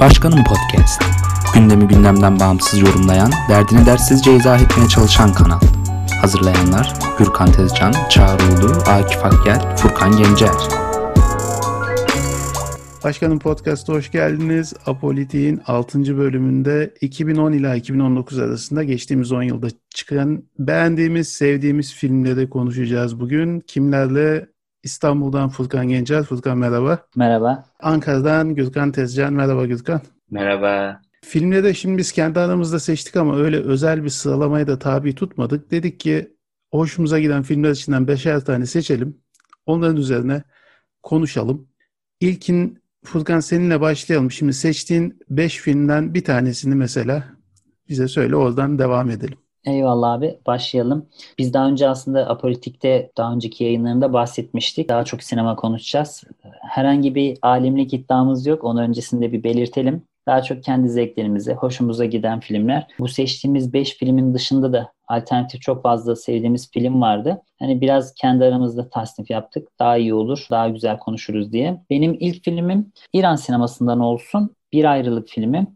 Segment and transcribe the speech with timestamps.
[0.00, 1.02] Başkanım Podcast.
[1.54, 5.60] Gündemi gündemden bağımsız yorumlayan, derdini dersizce izah etmeye çalışan kanal.
[6.20, 10.50] Hazırlayanlar Gürkan Tezcan, Çağrı Ulu, Akif Akgel, Furkan Gencer.
[13.04, 14.74] Başkanım Podcast'a hoş geldiniz.
[14.86, 16.18] Apolitik'in 6.
[16.18, 23.60] bölümünde 2010 ila 2019 arasında geçtiğimiz 10 yılda çıkan beğendiğimiz, sevdiğimiz filmleri konuşacağız bugün.
[23.60, 24.48] Kimlerle?
[24.88, 26.22] İstanbul'dan Furkan Gencer.
[26.22, 27.06] Furkan merhaba.
[27.16, 27.64] Merhaba.
[27.80, 29.32] Ankara'dan Gürkan Tezcan.
[29.32, 30.00] Merhaba Gürkan.
[30.30, 31.00] Merhaba.
[31.24, 35.70] Filmleri şimdi biz kendi aramızda seçtik ama öyle özel bir sıralamaya da tabi tutmadık.
[35.70, 36.36] Dedik ki
[36.70, 39.16] hoşumuza giden filmler içinden beşer tane seçelim.
[39.66, 40.42] Onların üzerine
[41.02, 41.68] konuşalım.
[42.20, 44.30] İlkin Furkan seninle başlayalım.
[44.30, 47.24] Şimdi seçtiğin beş filmden bir tanesini mesela
[47.88, 49.38] bize söyle oradan devam edelim.
[49.68, 50.38] Eyvallah abi.
[50.46, 51.06] Başlayalım.
[51.38, 54.88] Biz daha önce aslında Apolitik'te daha önceki yayınlarında bahsetmiştik.
[54.88, 56.24] Daha çok sinema konuşacağız.
[56.60, 58.64] Herhangi bir alimlik iddiamız yok.
[58.64, 60.02] Onu öncesinde bir belirtelim.
[60.26, 62.86] Daha çok kendi zevklerimize, hoşumuza giden filmler.
[62.98, 67.42] Bu seçtiğimiz 5 filmin dışında da alternatif çok fazla sevdiğimiz film vardı.
[67.58, 69.68] Hani biraz kendi aramızda tasnif yaptık.
[69.78, 71.82] Daha iyi olur, daha güzel konuşuruz diye.
[71.90, 74.56] Benim ilk filmim İran sinemasından olsun.
[74.72, 75.66] Bir ayrılık filmi.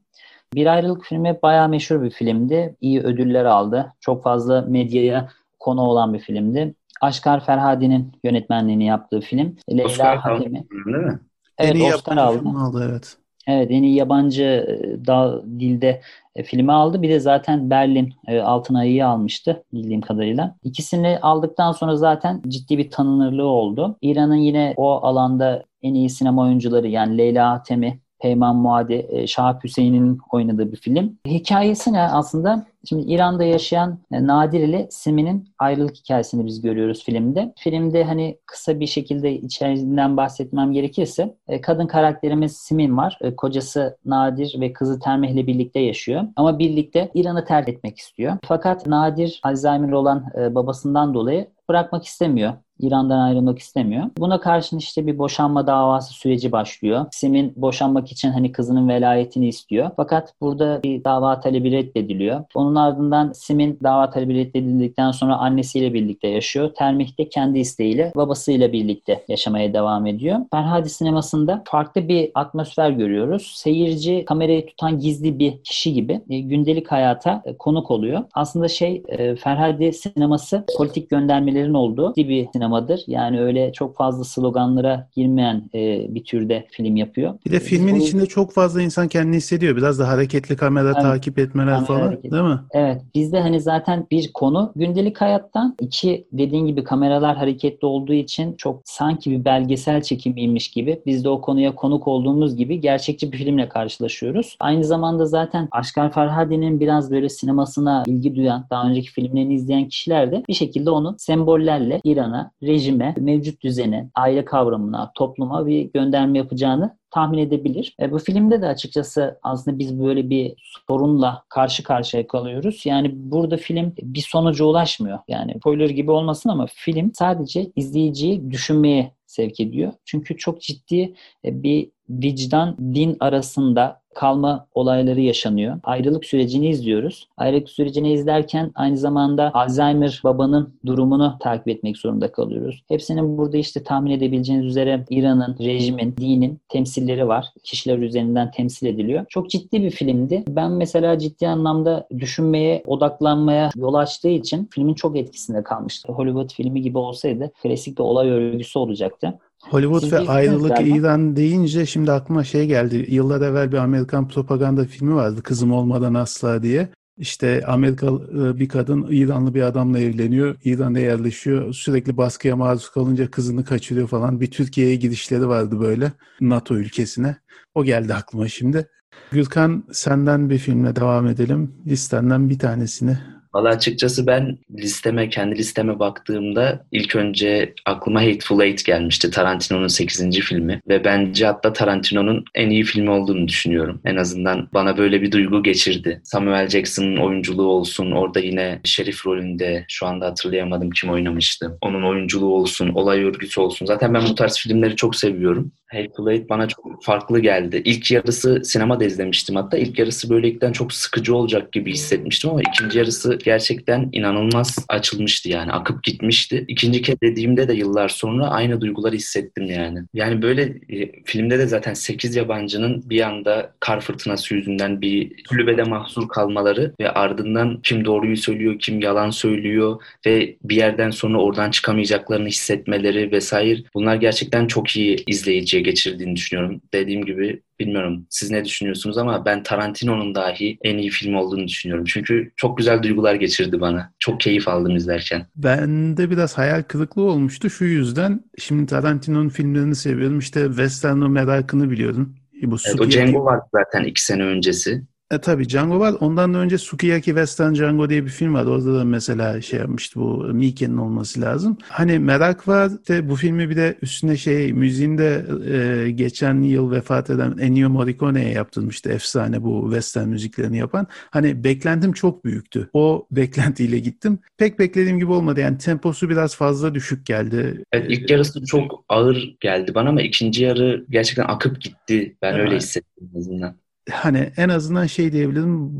[0.54, 2.76] Bir ayrılık filmi bayağı meşhur bir filmdi.
[2.80, 3.92] İyi ödüller aldı.
[4.00, 5.28] Çok fazla medyaya
[5.60, 6.74] konu olan bir filmdi.
[7.00, 9.56] Aşkar Ferhadi'nin yönetmenliğini yaptığı film.
[9.70, 10.64] Leyla Oscar Hatemi.
[10.86, 11.20] Değil mi?
[11.58, 12.48] Evet, en iyi Oscar aldı.
[12.58, 12.88] aldı.
[12.90, 13.16] Evet.
[13.46, 16.00] Evet, en iyi yabancı e, da, dilde
[16.36, 17.02] e, filmi aldı.
[17.02, 20.56] Bir de zaten Berlin e, Altın Ayı'yı almıştı bildiğim kadarıyla.
[20.64, 23.96] İkisini aldıktan sonra zaten ciddi bir tanınırlığı oldu.
[24.02, 29.64] İran'ın yine o alanda en iyi sinema oyuncuları yani Leyla Hatemi Peyman Muadi, e, Şahap
[29.64, 31.18] Hüseyin'in oynadığı bir film.
[31.26, 32.66] Hikayesi ne aslında?
[32.88, 37.52] Şimdi İran'da yaşayan e, Nadir ile Simi'nin ayrılık hikayesini biz görüyoruz filmde.
[37.58, 43.18] Filmde hani kısa bir şekilde içerisinden bahsetmem gerekirse e, kadın karakterimiz Simin var.
[43.36, 46.22] Kocası Nadir ve kızı Termeh ile birlikte yaşıyor.
[46.36, 48.36] Ama birlikte İran'ı terk etmek istiyor.
[48.44, 52.52] Fakat Nadir Alzheimer olan babasından dolayı bırakmak istemiyor.
[52.82, 54.04] İran'dan ayrılmak istemiyor.
[54.18, 57.06] Buna karşın işte bir boşanma davası süreci başlıyor.
[57.10, 59.90] Sim'in boşanmak için hani kızının velayetini istiyor.
[59.96, 62.44] Fakat burada bir dava talebi reddediliyor.
[62.54, 66.70] Onun ardından Sim'in dava talebi reddedildikten sonra annesiyle birlikte yaşıyor.
[66.74, 70.38] Termih de kendi isteğiyle babasıyla birlikte yaşamaya devam ediyor.
[70.50, 73.52] Ferhadi sinemasında farklı bir atmosfer görüyoruz.
[73.56, 78.22] Seyirci kamerayı tutan gizli bir kişi gibi e, gündelik hayata e, konuk oluyor.
[78.34, 83.04] Aslında şey e, Ferhadi sineması politik göndermelerin olduğu bir sinema sinemadır.
[83.06, 87.34] Yani öyle çok fazla sloganlara girmeyen e, bir türde film yapıyor.
[87.46, 89.76] Bir de filmin Biz içinde çok fazla insan kendini hissediyor.
[89.76, 91.02] Biraz da hareketli kamera evet.
[91.02, 92.30] takip etmeler kamera falan hareketi.
[92.30, 92.60] değil mi?
[92.70, 93.02] Evet.
[93.14, 98.82] Bizde hani zaten bir konu gündelik hayattan iki dediğin gibi kameralar hareketli olduğu için çok
[98.84, 103.68] sanki bir belgesel çekimiymiş gibi biz de o konuya konuk olduğumuz gibi gerçekçi bir filmle
[103.68, 104.56] karşılaşıyoruz.
[104.60, 110.32] Aynı zamanda zaten Aşkar Farhadi'nin biraz böyle sinemasına ilgi duyan, daha önceki filmlerini izleyen kişiler
[110.32, 116.96] de bir şekilde onu sembollerle İran'a, rejime, mevcut düzene, aile kavramına, topluma bir gönderme yapacağını
[117.10, 117.96] tahmin edebilir.
[118.00, 120.54] E, bu filmde de açıkçası aslında biz böyle bir
[120.88, 122.82] sorunla karşı karşıya kalıyoruz.
[122.84, 125.18] Yani burada film bir sonuca ulaşmıyor.
[125.28, 129.92] Yani spoiler gibi olmasın ama film sadece izleyiciyi düşünmeye sevk ediyor.
[130.04, 135.80] Çünkü çok ciddi e, bir vicdan, din arasında kalma olayları yaşanıyor.
[135.84, 137.28] Ayrılık sürecini izliyoruz.
[137.36, 142.82] Ayrılık sürecini izlerken aynı zamanda Alzheimer babanın durumunu takip etmek zorunda kalıyoruz.
[142.88, 147.46] Hepsinin burada işte tahmin edebileceğiniz üzere İran'ın, rejimin, dinin temsilleri var.
[147.62, 149.24] Kişiler üzerinden temsil ediliyor.
[149.28, 150.44] Çok ciddi bir filmdi.
[150.48, 156.12] Ben mesela ciddi anlamda düşünmeye, odaklanmaya yol açtığı için filmin çok etkisinde kalmıştı.
[156.12, 159.38] Hollywood filmi gibi olsaydı klasik bir olay örgüsü olacaktı.
[159.70, 163.06] Hollywood ve ayrılık İran deyince şimdi aklıma şey geldi.
[163.08, 165.42] Yıllar evvel bir Amerikan propaganda filmi vardı.
[165.42, 166.88] Kızım olmadan asla diye.
[167.18, 170.56] İşte Amerikalı e, bir kadın İranlı bir adamla evleniyor.
[170.64, 171.72] İran'a yerleşiyor.
[171.72, 174.40] Sürekli baskıya maruz kalınca kızını kaçırıyor falan.
[174.40, 177.36] Bir Türkiye'ye gidişleri vardı böyle NATO ülkesine.
[177.74, 178.88] O geldi aklıma şimdi.
[179.30, 181.74] Gürkan senden bir filmle devam edelim.
[181.86, 183.18] Listenden bir tanesini
[183.54, 189.30] Valla açıkçası ben listeme, kendi listeme baktığımda ilk önce aklıma Hateful Eight gelmişti.
[189.30, 190.40] Tarantino'nun 8.
[190.40, 190.80] filmi.
[190.88, 194.00] Ve bence hatta Tarantino'nun en iyi filmi olduğunu düşünüyorum.
[194.04, 196.20] En azından bana böyle bir duygu geçirdi.
[196.24, 201.78] Samuel Jackson'ın oyunculuğu olsun, orada yine şerif rolünde şu anda hatırlayamadım kim oynamıştı.
[201.80, 203.86] Onun oyunculuğu olsun, olay örgüsü olsun.
[203.86, 207.82] Zaten ben bu tarz filmleri çok seviyorum Hateful Eight bana çok farklı geldi.
[207.84, 209.78] İlk yarısı sinemada izlemiştim hatta.
[209.78, 215.72] İlk yarısı böylelikten çok sıkıcı olacak gibi hissetmiştim ama ikinci yarısı gerçekten inanılmaz açılmıştı yani.
[215.72, 216.64] Akıp gitmişti.
[216.68, 219.98] İkinci kez dediğimde de yıllar sonra aynı duyguları hissettim yani.
[220.14, 225.82] Yani böyle e, filmde de zaten 8 yabancının bir anda kar fırtınası yüzünden bir kulübede
[225.82, 231.70] mahsur kalmaları ve ardından kim doğruyu söylüyor, kim yalan söylüyor ve bir yerden sonra oradan
[231.70, 236.80] çıkamayacaklarını hissetmeleri vesaire bunlar gerçekten çok iyi izleyiciye geçirdiğini düşünüyorum.
[236.94, 242.04] Dediğim gibi bilmiyorum siz ne düşünüyorsunuz ama ben Tarantino'nun dahi en iyi film olduğunu düşünüyorum.
[242.08, 244.12] Çünkü çok güzel duygular geçirdi bana.
[244.18, 245.46] Çok keyif aldım izlerken.
[245.56, 248.40] Ben de biraz hayal kırıklığı olmuştu şu yüzden.
[248.58, 250.38] Şimdi Tarantino'nun filmlerini seviyorum.
[250.38, 252.34] İşte Western merakını biliyordum.
[252.62, 255.02] Bu evet, o Django vardı zaten iki sene öncesi.
[255.32, 256.14] E tabii Django var.
[256.20, 258.66] Ondan da önce Sukiyaki Western Django diye bir film var.
[258.66, 261.78] Orada da mesela şey yapmıştı bu Miike'nin olması lazım.
[261.88, 267.30] Hani merak var ve bu filmi bir de üstüne şey müziğinde e, geçen yıl vefat
[267.30, 271.06] eden Ennio Morricone'ye yaptırmıştı efsane bu western müziklerini yapan.
[271.30, 272.90] Hani beklentim çok büyüktü.
[272.92, 274.38] O beklentiyle gittim.
[274.58, 275.60] Pek beklediğim gibi olmadı.
[275.60, 277.84] Yani temposu biraz fazla düşük geldi.
[277.92, 282.36] Evet ilk yarısı çok ağır geldi bana ama ikinci yarı gerçekten akıp gitti.
[282.42, 282.60] Ben evet.
[282.60, 285.90] öyle hissettim en azından hani en azından şey diyebilirim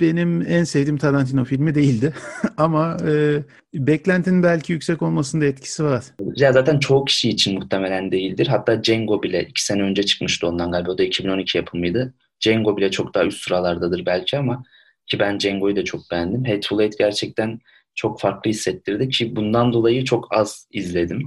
[0.00, 2.14] benim en sevdiğim Tarantino filmi değildi
[2.56, 3.42] ama e,
[3.74, 6.04] beklentinin belki yüksek olmasında etkisi var.
[6.36, 8.46] Ya zaten çoğu kişi için muhtemelen değildir.
[8.46, 10.90] Hatta Django bile iki sene önce çıkmıştı ondan galiba.
[10.90, 12.14] O da 2012 yapımıydı.
[12.40, 14.62] Django bile çok daha üst sıralardadır belki ama
[15.06, 16.44] ki ben Django'yu da çok beğendim.
[16.44, 17.60] Hateful Eight gerçekten
[17.94, 21.22] çok farklı hissettirdi ki bundan dolayı çok az izledim.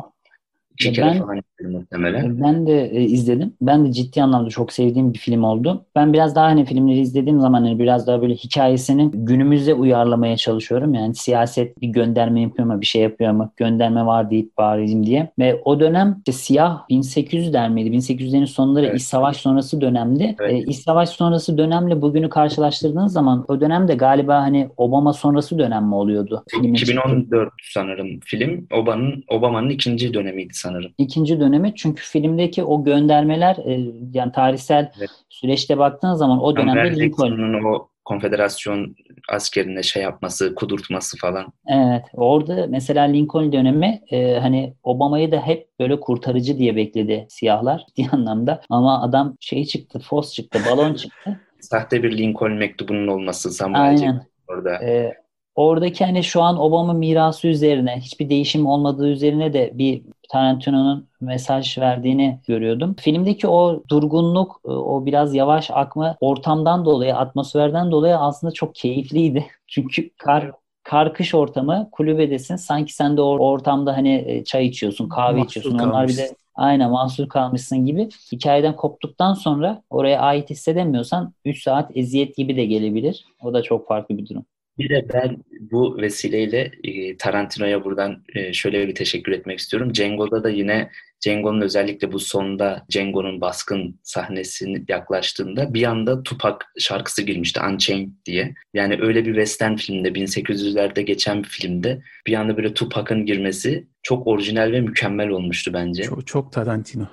[0.80, 2.42] İki kere ben, falan izledim muhtemelen.
[2.42, 3.54] Ben de e, izledim.
[3.62, 5.86] Ben de ciddi anlamda çok sevdiğim bir film oldu.
[5.95, 10.94] Ben biraz daha hani filmleri izlediğim zaman hani biraz daha böyle hikayesini günümüzde uyarlamaya çalışıyorum.
[10.94, 15.31] Yani siyaset bir gönderme yapıyor mu, bir şey yapıyor mu, gönderme var deyip bağırayım diye.
[15.39, 17.95] Ve o dönem işte siyah 1800'ler miydi?
[17.95, 19.00] 1800'lerin sonları evet.
[19.00, 20.36] İç Savaş sonrası dönemdi.
[20.39, 20.54] Evet.
[20.54, 25.86] E, İç Savaş sonrası dönemle bugünü karşılaştırdığınız zaman o dönemde galiba hani Obama sonrası dönem
[25.86, 26.44] mi oluyordu?
[26.63, 28.68] 2014 sanırım film.
[28.74, 30.64] Obama'nın Obama'nın ikinci dönemiydi sanırım.
[30.97, 35.09] İkinci dönemi çünkü filmdeki o göndermeler e, yani tarihsel evet.
[35.29, 38.95] süreçte baktığın zaman o dönemde Lincoln'un o konfederasyon
[39.29, 41.53] askerine şey yapması, kudurtması falan.
[41.67, 42.03] Evet.
[42.13, 48.07] Orada mesela Lincoln dönemi e, hani Obama'yı da hep böyle kurtarıcı diye bekledi siyahlar bir
[48.12, 48.62] anlamda.
[48.69, 51.39] Ama adam şey çıktı, fos çıktı, balon çıktı.
[51.59, 54.83] Sahte bir Lincoln mektubunun olması Samuel orada.
[54.83, 55.13] Ee,
[55.56, 61.77] oradaki hani şu an Obama mirası üzerine hiçbir değişim olmadığı üzerine de bir Tarantino'nun mesaj
[61.77, 62.95] verdiğini görüyordum.
[63.00, 69.45] Filmdeki o durgunluk, e, o biraz yavaş akma ortamdan dolayı, atmosferden dolayı aslında çok keyifliydi.
[69.68, 70.51] Çünkü kar
[70.83, 72.56] kar kış ortamı kulübedesin.
[72.56, 75.77] Sanki sen de o ortamda hani e, çay içiyorsun, kahve mahsur içiyorsun.
[75.77, 75.89] Kalmışsın.
[75.89, 78.10] Onlar bir de aynen mahsur kalmışsın gibi.
[78.31, 83.25] Hikayeden koptuktan sonra oraya ait hissedemiyorsan 3 saat eziyet gibi de gelebilir.
[83.44, 84.45] O da çok farklı bir durum.
[84.77, 89.94] Bir de ben bu vesileyle e, Tarantino'ya buradan e, şöyle bir teşekkür etmek istiyorum.
[89.94, 90.89] Django'da da yine
[91.25, 98.54] Django'nun özellikle bu sonda Django'nun baskın sahnesini yaklaştığında bir anda Tupac şarkısı girmişti Unchained diye.
[98.74, 104.27] Yani öyle bir western filmde 1800'lerde geçen bir filmde bir anda böyle Tupac'ın girmesi çok
[104.27, 106.04] orijinal ve mükemmel olmuştu bence.
[106.04, 107.07] Çok, çok Tarantino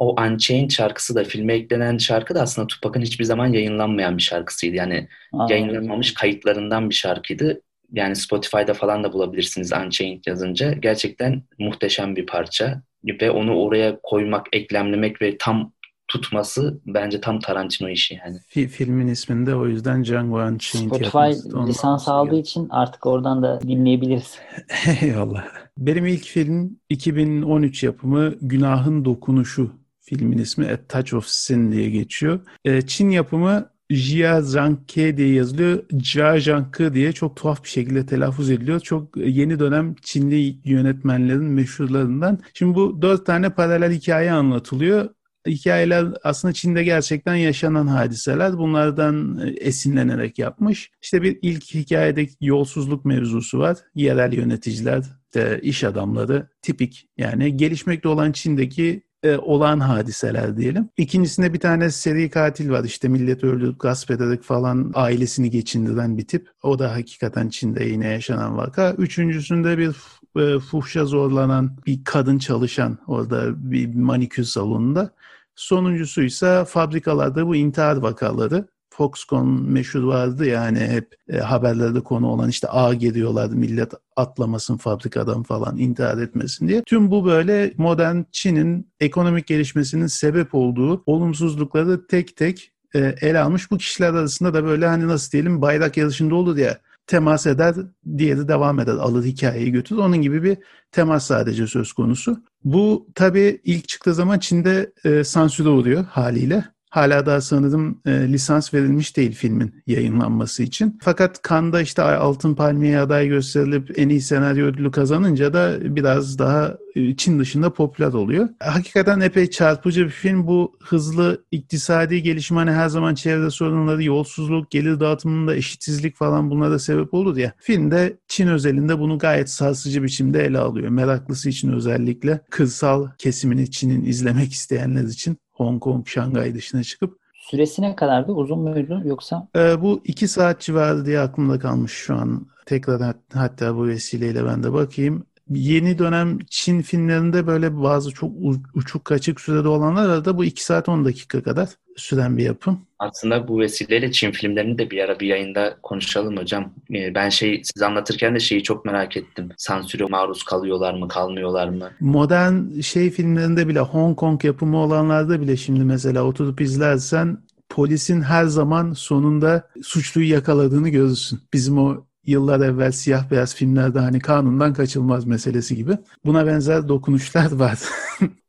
[0.00, 4.76] o Unchained şarkısı da filme eklenen şarkı da aslında Tupac'ın hiçbir zaman yayınlanmayan bir şarkısıydı.
[4.76, 7.60] Yani Aa, yayınlanmamış kayıtlarından bir şarkıydı.
[7.92, 10.72] Yani Spotify'da falan da bulabilirsiniz Unchained yazınca.
[10.72, 12.82] Gerçekten muhteşem bir parça.
[13.04, 15.72] Ve onu oraya koymak, eklemlemek ve tam
[16.08, 18.68] tutması bence tam Tarantino işi yani.
[18.68, 24.38] Filmin isminde o yüzden Django Unchained Spotify lisans aldığı için artık oradan da dinleyebiliriz.
[25.00, 25.44] Eyvallah.
[25.78, 29.79] Benim ilk film 2013 yapımı Günahın Dokunuşu
[30.10, 32.40] Filmin ismi A Touch of Sin diye geçiyor.
[32.64, 35.82] E, Çin yapımı Jia Zhangke diye yazılıyor.
[36.02, 38.80] Jia Zhangke diye çok tuhaf bir şekilde telaffuz ediliyor.
[38.80, 42.38] Çok yeni dönem Çinli yönetmenlerin meşhurlarından.
[42.54, 45.08] Şimdi bu dört tane paralel hikaye anlatılıyor.
[45.46, 48.58] Hikayeler aslında Çin'de gerçekten yaşanan hadiseler.
[48.58, 50.90] Bunlardan esinlenerek yapmış.
[51.02, 53.76] İşte bir ilk hikayede yolsuzluk mevzusu var.
[53.94, 60.88] Yerel yöneticiler, işte iş adamları tipik yani gelişmekte olan Çin'deki e, olan hadiseler diyelim.
[60.96, 62.84] İkincisinde bir tane seri katil var.
[62.84, 66.48] İşte millet öldürüp gasp ederek falan ailesini geçindiren bir tip.
[66.62, 68.92] O da hakikaten Çin'de yine yaşanan vaka.
[68.92, 69.96] Üçüncüsünde bir
[70.40, 75.14] e, fuhşa zorlanan bir kadın çalışan orada bir manikür salonunda.
[75.54, 78.68] Sonuncusu ise fabrikalarda bu intihar vakaları
[79.00, 84.76] Foxconn meşhur vardı ya hani hep e, haberlerde konu olan işte ağ geliyorlardı millet atlamasın
[84.76, 86.82] fabrikadan falan intihar etmesin diye.
[86.86, 93.70] Tüm bu böyle modern Çin'in ekonomik gelişmesinin sebep olduğu olumsuzlukları tek tek e, ele almış.
[93.70, 97.74] Bu kişiler arasında da böyle hani nasıl diyelim bayrak yarışında olur ya temas eder,
[98.18, 100.00] diğeri devam eder, alır hikayeyi götürür.
[100.00, 100.58] Onun gibi bir
[100.92, 102.42] temas sadece söz konusu.
[102.64, 106.64] Bu tabii ilk çıktığı zaman Çin'de e, sansüre uğruyor haliyle.
[106.90, 110.98] Hala daha sanırım e, lisans verilmiş değil filmin yayınlanması için.
[111.02, 116.76] Fakat Cannes'da işte Altın Palmiye aday gösterilip en iyi senaryo ödülü kazanınca da biraz daha
[116.94, 118.48] e, Çin dışında popüler oluyor.
[118.60, 120.46] Hakikaten epey çarpıcı bir film.
[120.46, 126.78] Bu hızlı iktisadi gelişme hani her zaman çevre sorunları, yolsuzluk, gelir dağıtımında eşitsizlik falan bunlara
[126.78, 127.52] sebep olur ya.
[127.58, 130.88] Filmde Çin özelinde bunu gayet sarsıcı biçimde ele alıyor.
[130.88, 137.18] Meraklısı için özellikle kırsal kesimini Çin'in izlemek isteyenler için Hong Kong, Şangay dışına çıkıp.
[137.34, 138.32] Süresi ne kadardı?
[138.32, 139.48] Uzun muydu yoksa?
[139.56, 142.46] Ee, bu iki saat civarı diye aklımda kalmış şu an.
[142.66, 145.26] Tekrar hat, hatta bu vesileyle ben de bakayım.
[145.50, 148.32] Yeni dönem Çin filmlerinde böyle bazı çok
[148.74, 152.80] uçuk kaçık sürede olanlar da bu 2 saat 10 dakika kadar süren bir yapım.
[152.98, 156.72] Aslında bu vesileyle Çin filmlerini de bir ara bir yayında konuşalım hocam.
[156.94, 159.48] Ee, ben şey siz anlatırken de şeyi çok merak ettim.
[159.56, 161.90] Sansüre maruz kalıyorlar mı, kalmıyorlar mı?
[162.00, 167.38] Modern şey filmlerinde bile Hong Kong yapımı olanlarda bile şimdi mesela oturup izlersen
[167.68, 171.40] polisin her zaman sonunda suçluyu yakaladığını görürsün.
[171.52, 175.98] Bizim o yıllar evvel siyah beyaz filmlerde hani kanundan kaçılmaz meselesi gibi.
[176.24, 177.78] Buna benzer dokunuşlar var.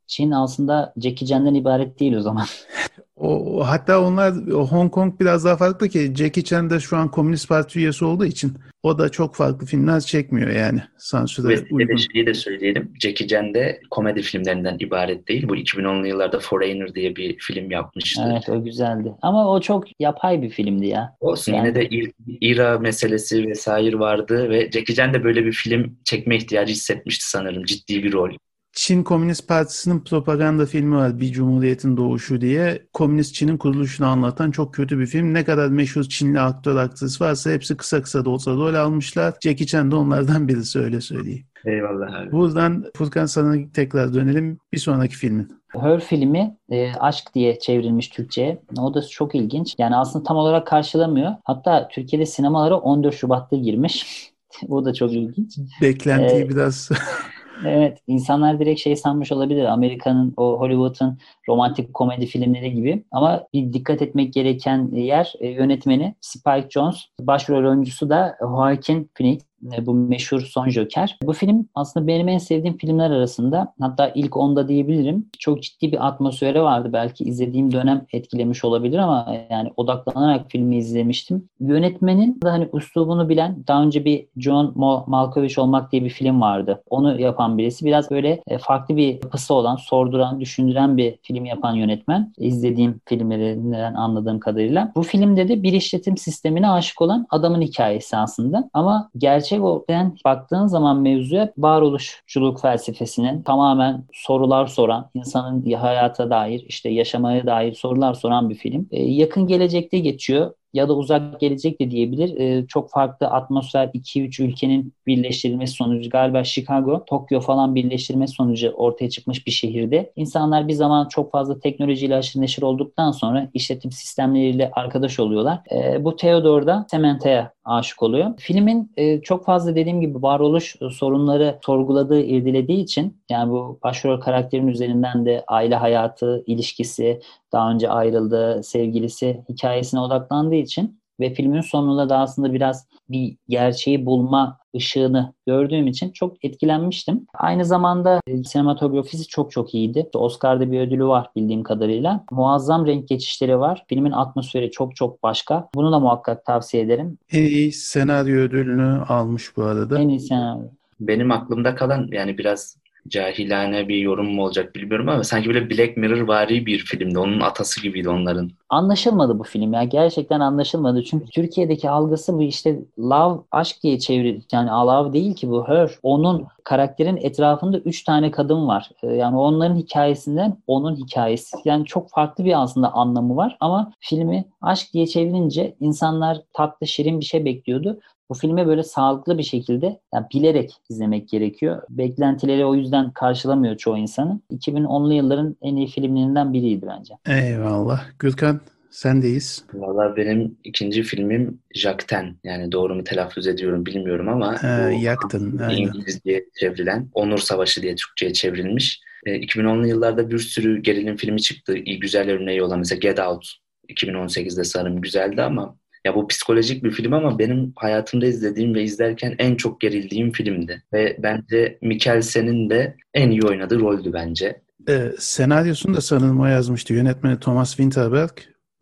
[0.07, 2.45] Çin aslında Jackie Chan'den ibaret değil o zaman.
[3.21, 7.49] O, hatta onlar Hong Kong biraz daha farklı ki Jackie Chan de şu an Komünist
[7.49, 11.93] Parti üyesi olduğu için o da çok farklı filmler çekmiyor yani sansüre Ve uygun.
[11.97, 12.93] de şeyi de söyleyelim.
[13.01, 15.49] Jackie Chan de komedi filmlerinden ibaret değil.
[15.49, 18.21] Bu 2010'lu yıllarda Foreigner diye bir film yapmıştı.
[18.31, 19.11] Evet o güzeldi.
[19.21, 21.15] Ama o çok yapay bir filmdi ya.
[21.19, 25.51] Olsun Yani- yine de İr- İra meselesi vesaire vardı ve Jackie Chan de böyle bir
[25.53, 27.63] film çekme ihtiyacı hissetmişti sanırım.
[27.63, 28.31] Ciddi bir rol.
[28.73, 32.87] Çin Komünist Partisi'nin propaganda filmi var Bir Cumhuriyetin Doğuşu diye.
[32.93, 35.33] Komünist Çin'in kuruluşunu anlatan çok kötü bir film.
[35.33, 39.33] Ne kadar meşhur Çinli aktör aktris varsa hepsi kısa kısa da olsa rol almışlar.
[39.43, 41.45] Jackie Chan de onlardan birisi öyle söyleyeyim.
[41.65, 42.31] Eyvallah abi.
[42.31, 45.61] Buradan Furkan sana tekrar dönelim bir sonraki filmin.
[45.67, 48.61] Her filmi e, Aşk diye çevrilmiş Türkçe'ye.
[48.79, 49.75] O da çok ilginç.
[49.77, 51.31] Yani aslında tam olarak karşılamıyor.
[51.43, 54.05] Hatta Türkiye'de sinemalara 14 Şubat'ta girmiş.
[54.69, 55.57] o da çok ilginç.
[55.81, 56.89] Beklentiyi Ee, biraz
[57.65, 59.65] Evet, insanlar direkt şey sanmış olabilir.
[59.65, 61.17] Amerika'nın o Hollywood'un
[61.49, 63.03] romantik komedi filmleri gibi.
[63.11, 66.99] Ama bir dikkat etmek gereken yer e, yönetmeni Spike Jonze.
[67.19, 69.50] Başrol oyuncusu da Joaquin Phoenix.
[69.77, 71.17] E, Bu meşhur Son Joker.
[71.23, 73.73] Bu film aslında benim en sevdiğim filmler arasında.
[73.81, 75.25] Hatta ilk onda diyebilirim.
[75.39, 76.89] Çok ciddi bir atmosferi vardı.
[76.93, 81.49] Belki izlediğim dönem etkilemiş olabilir ama yani odaklanarak filmi izlemiştim.
[81.59, 84.73] Yönetmenin de hani üslubunu bilen daha önce bir John
[85.07, 86.83] Malkovich olmak diye bir film vardı.
[86.89, 87.85] Onu yapan birisi.
[87.85, 92.33] Biraz böyle e, farklı bir yapısı olan, sorduran, düşündüren bir film yapan yönetmen.
[92.37, 94.91] İzlediğim filmlerinden anladığım kadarıyla.
[94.95, 98.69] Bu filmde de bir işletim sistemine aşık olan adamın hikayesi aslında.
[98.73, 106.89] Ama gerçek olarak baktığın zaman mevzuya varoluşçuluk felsefesinin tamamen sorular soran, insanın hayata dair, işte
[106.89, 108.87] yaşamaya dair sorular soran bir film.
[108.91, 112.39] E, yakın gelecekte geçiyor ya da uzak gelecek de diyebilir.
[112.39, 119.09] Ee, çok farklı atmosfer 2-3 ülkenin birleştirilmesi sonucu galiba Chicago, Tokyo falan birleştirmesi sonucu ortaya
[119.09, 120.11] çıkmış bir şehirde.
[120.15, 125.59] İnsanlar bir zaman çok fazla teknolojiyle aşırı neşir olduktan sonra işletim sistemleriyle arkadaş oluyorlar.
[125.71, 128.33] Ee, bu Theodore da Samantha'ya aşık oluyor.
[128.37, 134.67] Filmin e, çok fazla dediğim gibi varoluş sorunları sorguladığı, irdelediği için yani bu başrol karakterin
[134.67, 137.21] üzerinden de aile hayatı, ilişkisi,
[137.53, 144.05] daha önce ayrıldığı sevgilisi hikayesine odaklandığı için ve filmin sonunda da aslında biraz bir gerçeği
[144.05, 147.25] bulma ışığını gördüğüm için çok etkilenmiştim.
[147.33, 150.09] Aynı zamanda e, sinematografisi çok çok iyiydi.
[150.13, 152.25] Oscar'da bir ödülü var bildiğim kadarıyla.
[152.31, 153.85] Muazzam renk geçişleri var.
[153.89, 155.69] Filmin atmosferi çok çok başka.
[155.75, 157.17] Bunu da muhakkak tavsiye ederim.
[157.31, 159.99] en iyi senaryo ödülünü almış bu arada.
[159.99, 160.63] En iyi senaryo.
[160.99, 162.77] Benim aklımda kalan yani biraz
[163.07, 167.19] cahilane bir yorum mu olacak bilmiyorum ama sanki böyle Black Mirror vari bir filmdi.
[167.19, 168.51] Onun atası gibiydi onların.
[168.69, 169.83] Anlaşılmadı bu film ya.
[169.83, 171.03] Gerçekten anlaşılmadı.
[171.03, 175.91] Çünkü Türkiye'deki algısı bu işte love, aşk diye çevir yani love değil ki bu her.
[176.03, 178.89] Onun karakterin etrafında üç tane kadın var.
[179.03, 181.57] Ee, Yani onların hikayesinden onun hikayesi.
[181.65, 187.19] Yani çok farklı bir aslında anlamı var ama filmi aşk diye çevirince insanlar tatlı şirin
[187.19, 187.99] bir şey bekliyordu.
[188.31, 191.81] Bu filme böyle sağlıklı bir şekilde yani bilerek izlemek gerekiyor.
[191.89, 194.43] Beklentileri o yüzden karşılamıyor çoğu insanın.
[194.51, 197.13] 2010'lu yılların en iyi filmlerinden biriydi bence.
[197.25, 198.05] Eyvallah.
[198.19, 199.65] Gürkan sendeyiz.
[199.73, 202.35] Valla benim ikinci filmim Jakten.
[202.43, 205.57] Yani doğru mu telaffuz ediyorum bilmiyorum ama Ee, bu yaktın.
[205.57, 205.77] Aynen.
[205.77, 209.01] İngilizce çevrilen Onur Savaşı diye Türkçe'ye çevrilmiş.
[209.25, 211.75] E, 2010'lu yıllarda bir sürü gerilim filmi çıktı.
[211.77, 213.45] İyi güzel örneği olan mesela Get Out
[213.89, 219.35] 2018'de sanırım güzeldi ama ya bu psikolojik bir film ama benim hayatımda izlediğim ve izlerken
[219.39, 220.83] en çok gerildiğim filmdi.
[220.93, 224.61] Ve bence Mikkelsen'in de en iyi oynadığı roldü bence.
[224.89, 226.93] Ee, senaryosunu da sanırım o yazmıştı.
[226.93, 228.31] Yönetmeni Thomas Winterberg.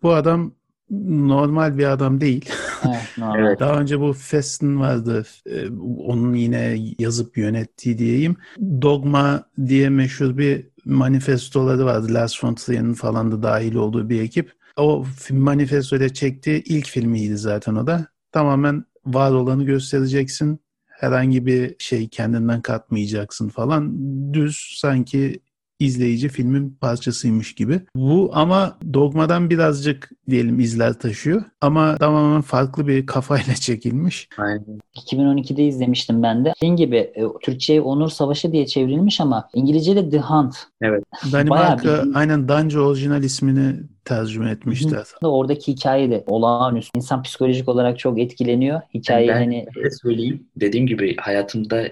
[0.04, 0.52] Bu adam
[1.10, 2.50] normal bir adam değil.
[3.36, 3.60] Evet.
[3.60, 5.26] Daha önce bu Festen vardı.
[5.50, 5.70] Ee,
[6.06, 8.36] onun yine yazıp yönettiği diyeyim.
[8.82, 12.14] Dogma diye meşhur bir manifestoları vardı.
[12.14, 14.59] Lars von Trier'in falan da dahil olduğu bir ekip.
[14.80, 18.08] O film manifestoyla çektiği ilk filmiydi zaten o da.
[18.32, 20.60] Tamamen var olanı göstereceksin.
[20.88, 23.94] Herhangi bir şey kendinden katmayacaksın falan.
[24.34, 25.40] Düz sanki
[25.80, 27.82] izleyici filmin parçasıymış gibi.
[27.96, 31.44] Bu ama Dogma'dan birazcık diyelim izler taşıyor.
[31.62, 34.30] Ama tamamen farklı bir kafayla çekilmiş.
[34.38, 34.80] Aynen.
[34.96, 36.54] 2012'de izlemiştim ben de.
[36.58, 40.56] Dediğim gibi e, Türkçe'ye Onur Savaşı diye çevrilmiş ama İngilizce'de The Hunt.
[41.32, 45.06] Danimarka bildiğin- aynen Danca orijinal ismini tercüme etmişler.
[45.22, 46.98] Oradaki hikaye de olağanüstü.
[46.98, 48.82] İnsan psikolojik olarak çok etkileniyor.
[48.94, 49.66] Hikaye ben hani
[50.02, 50.48] söyleyeyim.
[50.56, 51.84] Dediğim gibi hayatımda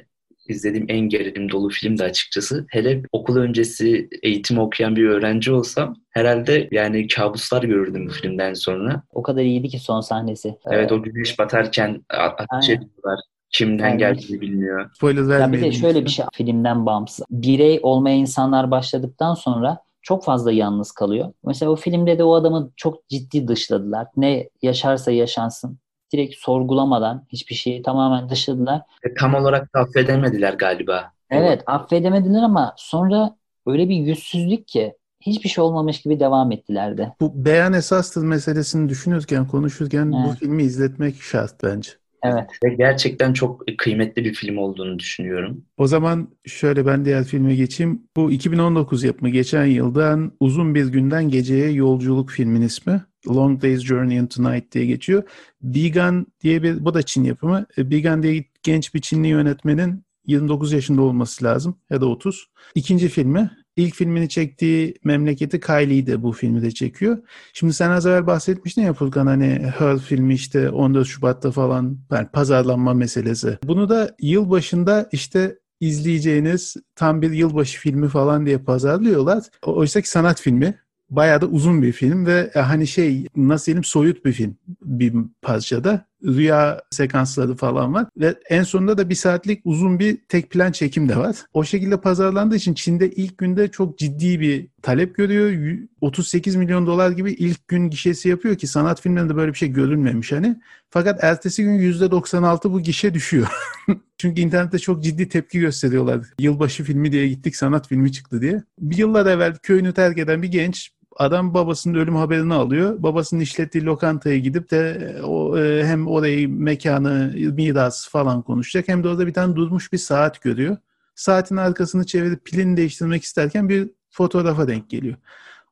[0.50, 2.66] izlediğim en gerilim dolu film de açıkçası.
[2.70, 9.04] Hele okul öncesi eğitim okuyan bir öğrenci olsam herhalde yani kabuslar görürdüm bu filmden sonra.
[9.14, 10.58] o kadar iyiydi ki son sahnesi.
[10.72, 12.82] Evet Ee, o güneş batarken ateş Aynen.
[12.82, 13.20] ediyorlar.
[13.50, 14.90] Kimden geldiğini bilmiyor.
[14.96, 17.26] Spoiler bir de şöyle bir şey filmden bağımsız.
[17.30, 21.34] Birey olmaya insanlar başladıktan sonra çok fazla yalnız kalıyor.
[21.46, 24.08] Mesela o filmde de o adamı çok ciddi dışladılar.
[24.18, 25.80] Ne yaşarsa yaşansın.
[26.14, 28.82] Direkt sorgulamadan hiçbir şeyi tamamen dışladılar.
[29.04, 31.12] E, tam olarak da affedemediler galiba.
[31.30, 33.36] Evet affedemediler ama sonra
[33.66, 37.14] öyle bir yüzsüzlük ki hiçbir şey olmamış gibi devam ettiler de.
[37.22, 40.38] Bu beyan esastır meselesini düşünürken, konuşurken bu Evet.
[40.40, 41.92] filmi izletmek şart bence.
[42.24, 42.50] Evet.
[42.64, 45.66] Ve gerçekten çok kıymetli bir film olduğunu düşünüyorum.
[45.78, 48.02] O zaman şöyle ben diğer filme geçeyim.
[48.16, 53.02] Bu 2019 yapımı geçen yıldan Uzun Bir Günden Geceye Yolculuk filmin ismi.
[53.28, 55.24] Long Day's Journey into Night diye geçiyor.
[55.62, 57.66] Bigan diye bir, bu da Çin yapımı.
[57.78, 62.48] E, Bigan diye genç bir Çinli yönetmenin 29 yaşında olması lazım ya da 30.
[62.76, 63.52] İkinci filmi.
[63.78, 67.18] İlk filmini çektiği memleketi Kylie'de bu filmi de çekiyor.
[67.54, 72.28] Şimdi sen az evvel bahsetmiştin ya Furkan hani Her filmi işte 14 Şubat'ta falan yani
[72.28, 73.58] pazarlanma meselesi.
[73.64, 79.44] Bunu da yıl başında işte izleyeceğiniz tam bir yılbaşı filmi falan diye pazarlıyorlar.
[79.66, 80.80] Oysa ki sanat filmi.
[81.10, 85.14] Bayağı da uzun bir film ve e, hani şey nasıl diyelim soyut bir film bir
[85.42, 86.08] parçada.
[86.24, 91.10] Rüya sekansları falan var ve en sonunda da bir saatlik uzun bir tek plan çekim
[91.10, 91.36] de var.
[91.54, 95.50] O şekilde pazarlandığı için Çin'de ilk günde çok ciddi bir talep görüyor.
[95.50, 99.70] Y- 38 milyon dolar gibi ilk gün gişesi yapıyor ki sanat filmlerinde böyle bir şey
[99.70, 100.56] görülmemiş hani.
[100.90, 103.48] Fakat ertesi gün %96 bu gişe düşüyor.
[104.18, 106.28] Çünkü internette çok ciddi tepki gösteriyorlar.
[106.40, 108.64] Yılbaşı filmi diye gittik sanat filmi çıktı diye.
[108.80, 113.04] Bir yıllar evvel köyünü terk eden bir genç adam babasının ölüm haberini alıyor.
[113.04, 119.04] Babasının işlettiği lokantaya gidip de e, o e, hem orayı mekanı miras falan konuşacak hem
[119.04, 120.78] de orada bir tane durmuş bir saat görüyor.
[121.16, 125.16] Saatin arkasını çevirip pilini değiştirmek isterken bir fotoğrafa denk geliyor.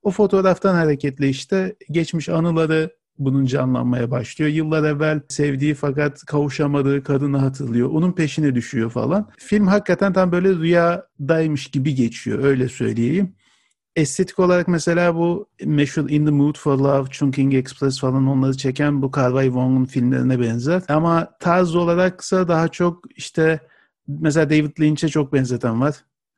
[0.04, 4.52] O fotoğraftan hareketle işte geçmiş anıları bunun canlanmaya başlıyor.
[4.52, 7.90] Yıllar evvel sevdiği fakat kavuşamadığı kadını hatırlıyor.
[7.90, 9.30] Onun peşine düşüyor falan.
[9.38, 13.36] Film hakikaten tam böyle rüyadaymış gibi geçiyor öyle söyleyeyim.
[13.96, 19.02] Estetik olarak mesela bu meşhur In the Mood for Love, Chungking Express falan onları çeken
[19.02, 20.84] bu Carvay Wong'un filmlerine benzer.
[20.90, 23.60] Ama tarz olaraksa daha çok işte
[24.08, 25.96] mesela David Lynch'e çok benzeten var.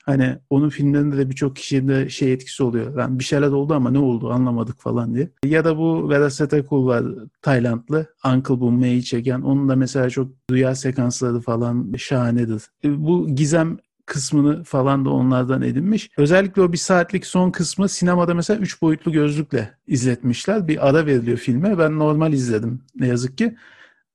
[0.07, 2.97] Hani onun filmlerinde de birçok kişide şey etkisi oluyor.
[2.99, 5.29] Yani bir şeyler oldu ama ne oldu anlamadık falan diye.
[5.45, 7.03] Ya da bu Verasete Kul var
[7.41, 8.05] Taylandlı.
[8.25, 9.41] Uncle Boom'u çeken.
[9.41, 12.63] Onun da mesela çok rüya sekansları falan şahanedir.
[12.83, 16.09] E, Bu gizem kısmını falan da onlardan edinmiş.
[16.17, 20.67] Özellikle o bir saatlik son kısmı sinemada mesela üç boyutlu gözlükle izletmişler.
[20.67, 21.77] Bir ara veriliyor filme.
[21.77, 23.55] Ben normal izledim ne yazık ki.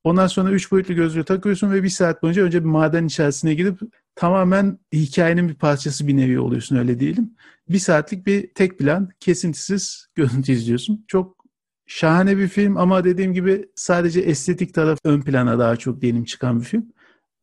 [0.05, 3.81] Ondan sonra üç boyutlu gözlüğü takıyorsun ve bir saat boyunca önce bir maden içerisine gidip
[4.15, 7.35] tamamen hikayenin bir parçası bir nevi oluyorsun öyle diyelim.
[7.69, 11.05] Bir saatlik bir tek plan kesintisiz görüntü izliyorsun.
[11.09, 11.45] Çok
[11.87, 16.61] şahane bir film ama dediğim gibi sadece estetik taraf ön plana daha çok diyelim çıkan
[16.61, 16.93] bir film.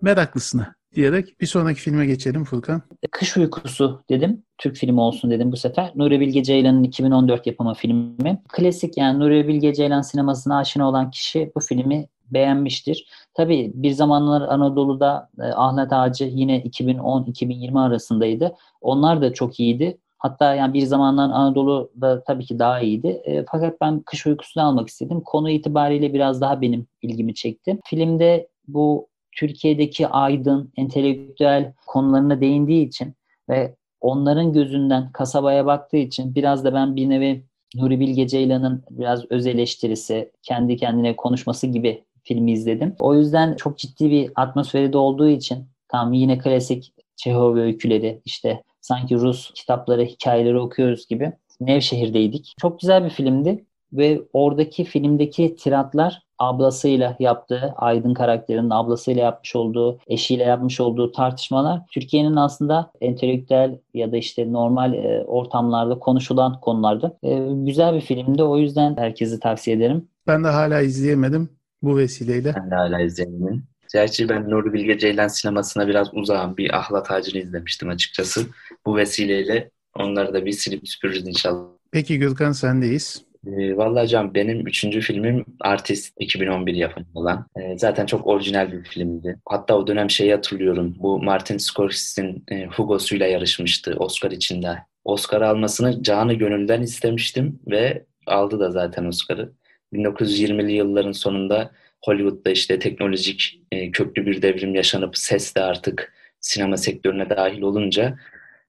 [0.01, 2.82] Meraklısına diyerek bir sonraki filme geçelim Furkan.
[3.12, 4.43] Kış Uykusu dedim.
[4.58, 5.91] Türk filmi olsun dedim bu sefer.
[5.95, 8.41] Nuri Bilge Ceylan'ın 2014 yapımı filmi.
[8.49, 13.08] Klasik yani Nuri Bilge Ceylan sinemasına aşina olan kişi bu filmi beğenmiştir.
[13.34, 18.56] Tabii bir zamanlar Anadolu'da e, Ahmet Ağacı yine 2010-2020 arasındaydı.
[18.82, 19.97] Onlar da çok iyiydi.
[20.17, 23.08] Hatta yani bir zamanlar Anadolu'da tabii ki daha iyiydi.
[23.08, 25.21] E, fakat ben kış uykusunu almak istedim.
[25.21, 27.80] Konu itibariyle biraz daha benim ilgimi çekti.
[27.86, 29.08] Filmde bu
[29.39, 33.15] Türkiye'deki aydın, entelektüel konularına değindiği için
[33.49, 37.43] ve onların gözünden kasabaya baktığı için biraz da ben bir nevi
[37.75, 42.95] Nuri Bilge Ceylan'ın biraz öz eleştirisi, kendi kendine konuşması gibi filmi izledim.
[42.99, 48.63] O yüzden çok ciddi bir atmosferi de olduğu için tam yine klasik Çehov öyküleri işte
[48.82, 52.54] sanki Rus kitapları, hikayeleri okuyoruz gibi Nevşehir'deydik.
[52.62, 59.99] Çok güzel bir filmdi ve oradaki filmdeki tiratlar ablasıyla yaptığı, Aydın karakterinin ablasıyla yapmış olduğu,
[60.08, 67.17] eşiyle yapmış olduğu tartışmalar Türkiye'nin aslında entelektüel ya da işte normal e, ortamlarda konuşulan konulardı.
[67.23, 68.43] E, güzel bir filmdi.
[68.43, 70.08] O yüzden herkese tavsiye ederim.
[70.28, 71.49] Ben de hala izleyemedim
[71.82, 72.54] bu vesileyle.
[72.56, 73.63] Ben de hala izleyemedim.
[73.93, 76.58] Gerçi ben Nuri Bilge Ceylan sinemasına biraz uzağım.
[76.58, 78.41] Bir ahlat ağacını izlemiştim açıkçası.
[78.86, 81.65] Bu vesileyle onları da bir silip süpürürüz inşallah.
[81.91, 83.28] Peki Gürkan sendeyiz.
[83.47, 87.47] E, vallahi Can benim üçüncü filmim Artist 2011 yapımı olan.
[87.56, 89.39] E, zaten çok orijinal bir filmdi.
[89.45, 90.95] Hatta o dönem şeyi hatırlıyorum.
[90.99, 94.78] Bu Martin Scorsese'nin e, Hugo'suyla yarışmıştı Oscar içinde.
[95.06, 99.54] Oscar almasını canı gönülden istemiştim ve aldı da zaten Oscar'ı.
[99.93, 101.71] 1920'li yılların sonunda
[102.06, 108.17] Hollywood'da işte teknolojik e, köklü bir devrim yaşanıp ses de artık sinema sektörüne dahil olunca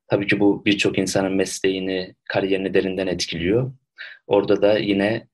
[0.08, 3.72] tabii ki bu birçok insanın mesleğini, kariyerini derinden etkiliyor.
[4.26, 5.26] Orada da yine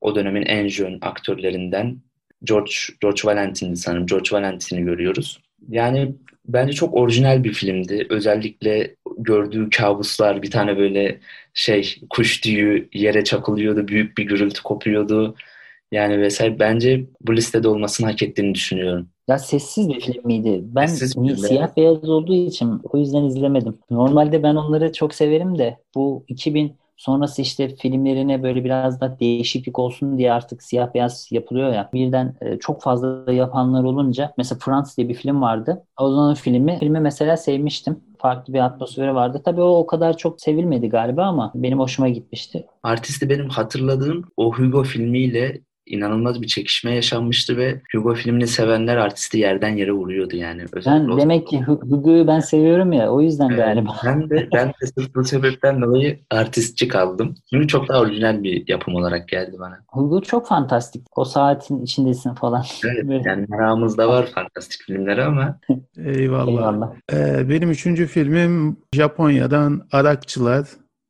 [0.00, 2.00] o dönemin en jön aktörlerinden
[2.44, 4.06] George George Valentin'i sanırım.
[4.06, 5.40] George Valentin'i görüyoruz.
[5.68, 6.14] Yani
[6.48, 8.06] bence çok orijinal bir filmdi.
[8.10, 11.20] Özellikle gördüğü kabuslar bir tane böyle
[11.54, 13.88] şey kuş tüyü yere çakılıyordu.
[13.88, 15.34] Büyük bir gürültü kopuyordu.
[15.92, 19.08] Yani vesaire bence bu listede olmasını hak ettiğini düşünüyorum.
[19.28, 20.60] Ya sessiz bir film miydi?
[20.64, 21.76] Ben film, siyah evet.
[21.76, 23.78] beyaz olduğu için o yüzden izlemedim.
[23.90, 29.78] Normalde ben onları çok severim de bu 2000 Sonrası işte filmlerine böyle biraz da değişiklik
[29.78, 31.90] olsun diye artık siyah beyaz yapılıyor ya.
[31.92, 35.82] Birden e, çok fazla yapanlar olunca mesela Frans diye bir film vardı.
[36.00, 38.00] O zaman filmi, filmi mesela sevmiştim.
[38.18, 39.42] Farklı bir atmosferi vardı.
[39.44, 42.66] Tabii o o kadar çok sevilmedi galiba ama benim hoşuma gitmişti.
[42.82, 49.38] Artisti benim hatırladığım o Hugo filmiyle inanılmaz bir çekişme yaşanmıştı ve Hugo filmini sevenler artisti
[49.38, 50.64] yerden yere vuruyordu yani.
[50.72, 53.96] Özellikle ben demek ki Hugo'yu ben seviyorum ya o yüzden evet, galiba.
[54.04, 57.34] Ben de ben de sırf bu sebepten dolayı artistçi kaldım.
[57.50, 59.78] Çünkü çok daha orijinal bir yapım olarak geldi bana.
[59.88, 61.06] Hugo çok fantastik.
[61.16, 62.64] O saatin içindesin falan.
[62.84, 65.58] Evet yani meramızda var fantastik filmleri ama.
[65.96, 66.48] Eyvallah.
[66.48, 66.92] Eyvallah.
[67.12, 70.66] Ee, benim üçüncü filmim Japonya'dan Arakçılar.